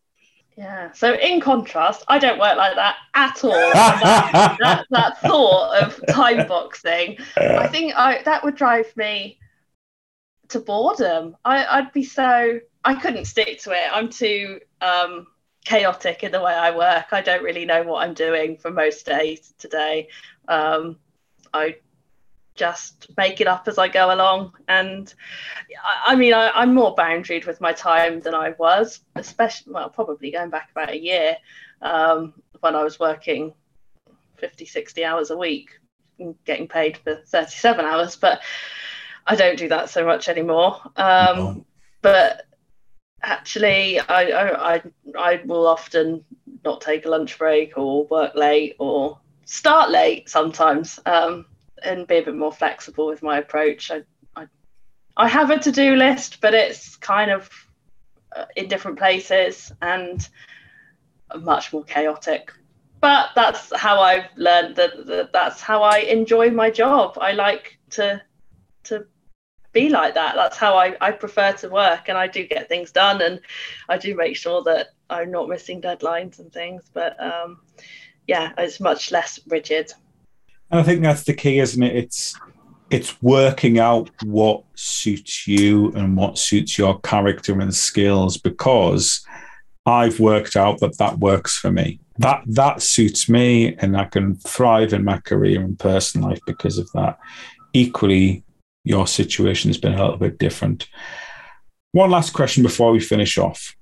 [0.58, 0.91] Yeah.
[0.93, 3.51] So in contrast, I don't work like that at all.
[3.74, 9.38] that, that, that, thought of time boxing, I think I, that would drive me
[10.49, 11.36] to boredom.
[11.43, 13.89] I, I'd be so I couldn't stick to it.
[13.91, 15.28] I'm too um,
[15.66, 17.08] chaotic in the way I work.
[17.12, 20.08] I don't really know what I'm doing for most days today.
[20.47, 20.97] Um,
[21.53, 21.78] I
[22.56, 24.53] just make it up as I go along.
[24.68, 25.14] And
[26.06, 30.32] I, mean, I, am more boundaried with my time than I was, especially, well, probably
[30.32, 31.38] going back about a year
[31.82, 33.53] um, when I was working
[34.38, 35.70] 50, 60 hours a week,
[36.45, 38.16] getting paid for 37 hours.
[38.16, 38.41] But
[39.28, 40.80] I don't do that so much anymore.
[40.95, 41.66] Um,
[42.01, 42.45] But
[43.24, 44.82] actually, I, I,
[45.18, 46.24] I will often
[46.64, 50.99] not take a lunch break or work late or start late sometimes.
[51.08, 51.47] Um,
[51.84, 53.92] and be a bit more flexible with my approach.
[53.92, 54.04] I,
[54.36, 54.48] I,
[55.18, 57.50] I have a to do list, but it's kind of
[58.36, 60.28] uh, in different places and
[61.42, 62.52] much more chaotic.
[63.02, 67.18] But that's how I've learned that, that that's how I enjoy my job.
[67.22, 68.22] I like to
[68.86, 69.06] to
[69.74, 70.36] be like that.
[70.36, 73.42] That's how I, I prefer to work, and I do get things done, and
[73.90, 76.90] I do make sure that I'm not missing deadlines and things.
[76.94, 77.60] But um,
[78.28, 79.94] yeah, it's much less rigid.
[80.72, 81.95] And I think that's the key, isn't it?
[81.95, 82.36] It's
[82.91, 89.26] it's working out what suits you and what suits your character and skills because
[89.86, 91.99] I've worked out that that works for me.
[92.18, 96.78] That that suits me, and I can thrive in my career and personal life because
[96.78, 97.18] of that.
[97.74, 98.43] Equally,
[98.84, 100.88] your situation has been a little bit different.
[101.91, 103.76] One last question before we finish off.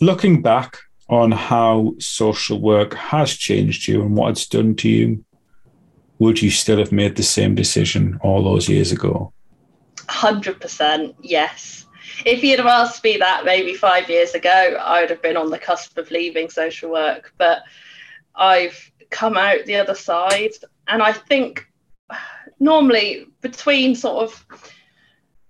[0.00, 0.78] Looking back
[1.08, 5.24] on how social work has changed you and what it's done to you,
[6.20, 9.32] would you still have made the same decision all those years ago?
[9.96, 11.86] 100% yes.
[12.26, 15.50] If you'd have asked me that maybe five years ago, I would have been on
[15.50, 17.32] the cusp of leaving social work.
[17.38, 17.62] But
[18.34, 20.52] I've come out the other side.
[20.88, 21.66] And I think
[22.58, 24.46] normally between sort of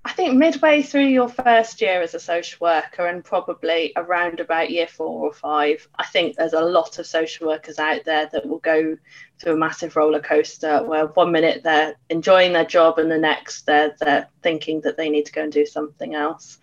[0.03, 4.71] I think midway through your first year as a social worker and probably around about
[4.71, 8.47] year four or five, I think there's a lot of social workers out there that
[8.47, 8.97] will go
[9.39, 13.67] through a massive roller coaster where one minute they're enjoying their job and the next
[13.67, 16.57] they're, they're thinking that they need to go and do something else.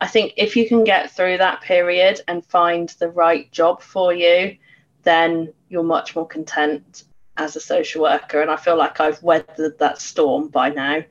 [0.00, 4.12] I think if you can get through that period and find the right job for
[4.12, 4.56] you,
[5.04, 7.04] then you're much more content
[7.36, 8.42] as a social worker.
[8.42, 11.04] And I feel like I've weathered that storm by now.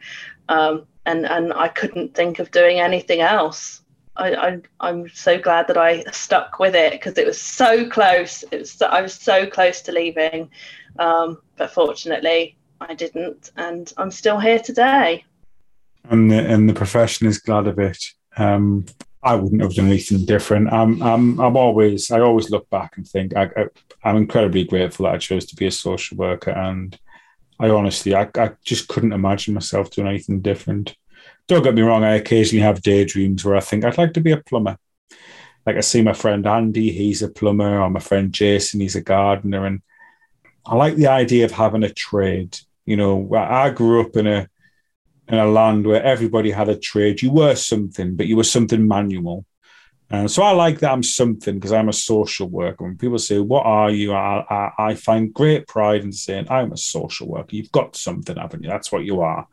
[0.49, 3.81] Um, and and I couldn't think of doing anything else.
[4.15, 8.43] I, I am so glad that I stuck with it because it was so close.
[8.51, 10.49] It was so, I was so close to leaving,
[10.97, 15.23] um, but fortunately I didn't, and I'm still here today.
[16.09, 18.03] And the, and the profession is glad of it.
[18.35, 18.85] Um,
[19.23, 20.71] I wouldn't have done anything different.
[20.71, 23.49] I'm I'm I'm always I always look back and think I,
[24.03, 26.97] I am incredibly grateful that I chose to be a social worker and
[27.59, 30.95] I honestly, I, I just couldn't imagine myself doing anything different.
[31.47, 34.31] Don't get me wrong, I occasionally have daydreams where I think I'd like to be
[34.31, 34.77] a plumber.
[35.65, 39.01] Like I see my friend Andy, he's a plumber, or my friend Jason, he's a
[39.01, 39.65] gardener.
[39.65, 39.81] And
[40.65, 42.57] I like the idea of having a trade.
[42.85, 44.47] You know, I grew up in a
[45.27, 47.21] in a land where everybody had a trade.
[47.21, 49.45] You were something, but you were something manual.
[50.11, 52.83] Uh, so I like that I'm something because I'm a social worker.
[52.83, 54.13] When people say, What are you?
[54.13, 57.55] I, I, I, find great pride in saying, I'm a social worker.
[57.55, 58.69] You've got something, haven't you?
[58.69, 59.47] That's what you are.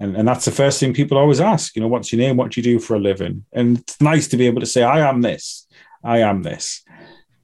[0.00, 2.36] And, and that's the first thing people always ask, you know, what's your name?
[2.36, 3.46] What do you do for a living?
[3.52, 5.66] And it's nice to be able to say, I am this.
[6.02, 6.84] I am this.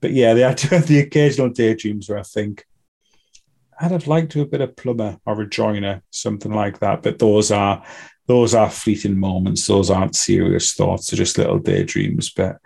[0.01, 2.67] But yeah, the, the occasional daydreams where I think,
[3.81, 7.03] I'd have liked to have been a plumber or a joiner, something like that.
[7.03, 7.83] But those are
[8.31, 9.67] those are fleeting moments.
[9.67, 11.11] Those aren't serious thoughts.
[11.11, 12.31] They're just little daydreams.
[12.31, 12.59] But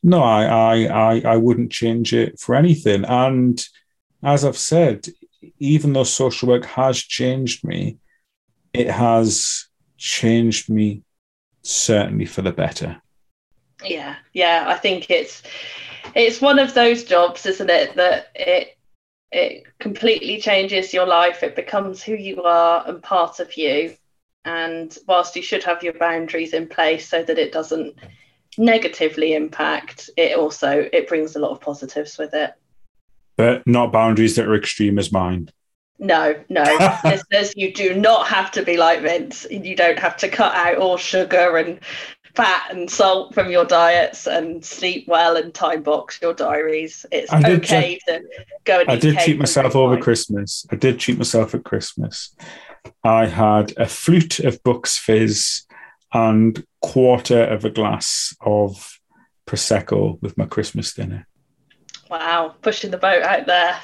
[0.00, 3.04] no, I, I, I, I wouldn't change it for anything.
[3.04, 3.60] And
[4.22, 5.08] as I've said,
[5.58, 7.98] even though social work has changed me,
[8.72, 9.66] it has
[9.96, 11.02] changed me
[11.62, 13.02] certainly for the better.
[13.84, 14.66] Yeah, yeah.
[14.68, 15.42] I think it's
[16.14, 18.78] it's one of those jobs, isn't it, that it
[19.32, 21.42] it completely changes your life.
[21.42, 23.96] It becomes who you are and part of you.
[24.48, 27.94] And whilst you should have your boundaries in place so that it doesn't
[28.56, 32.54] negatively impact, it also it brings a lot of positives with it.
[33.36, 35.50] But not boundaries that are extreme as mine.
[35.98, 36.62] No, no.
[37.04, 39.46] Listeners, you do not have to be like Vince.
[39.50, 41.78] You don't have to cut out all sugar and
[42.34, 47.04] fat and salt from your diets and sleep well and time box your diaries.
[47.12, 48.22] It's I okay to
[48.64, 50.64] go and I did treat myself over Christmas.
[50.70, 52.34] I did treat myself at Christmas.
[53.04, 55.62] I had a flute of Bucks Fizz
[56.12, 58.98] and quarter of a glass of
[59.46, 61.26] Prosecco with my Christmas dinner.
[62.10, 63.78] Wow, pushing the boat out there.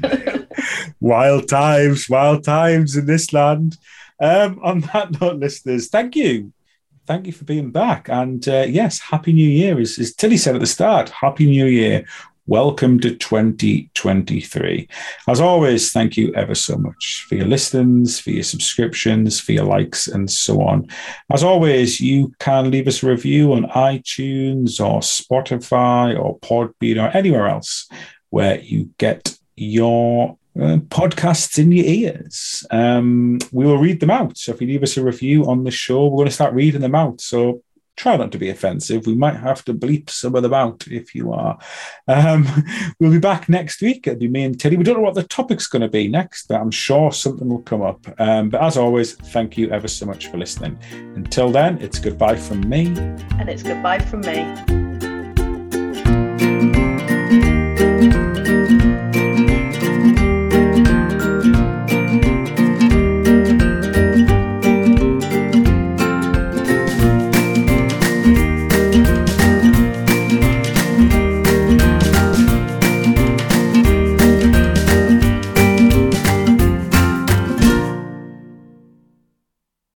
[1.00, 3.76] wild times, wild times in this land.
[4.20, 6.52] Um, on that note, listeners, thank you.
[7.06, 8.08] Thank you for being back.
[8.08, 9.80] And uh, yes, Happy New Year.
[9.80, 12.04] As, as Tilly said at the start, Happy New Year.
[12.48, 14.88] Welcome to 2023.
[15.28, 19.66] As always, thank you ever so much for your listens, for your subscriptions, for your
[19.66, 20.88] likes, and so on.
[21.30, 27.14] As always, you can leave us a review on iTunes or Spotify or Podbean or
[27.14, 27.86] anywhere else
[28.30, 32.66] where you get your uh, podcasts in your ears.
[32.70, 34.38] Um, we will read them out.
[34.38, 36.80] So if you leave us a review on the show, we're going to start reading
[36.80, 37.20] them out.
[37.20, 37.62] So
[37.98, 39.06] try not to be offensive.
[39.06, 41.58] We might have to bleep some of them out if you are.
[42.06, 42.46] Um,
[43.00, 44.06] we'll be back next week.
[44.06, 44.76] It'll be me and Tilly.
[44.76, 47.62] We don't know what the topic's going to be next, but I'm sure something will
[47.62, 48.06] come up.
[48.18, 50.78] Um, but as always, thank you ever so much for listening.
[51.16, 52.86] Until then, it's goodbye from me.
[53.38, 54.87] And it's goodbye from me.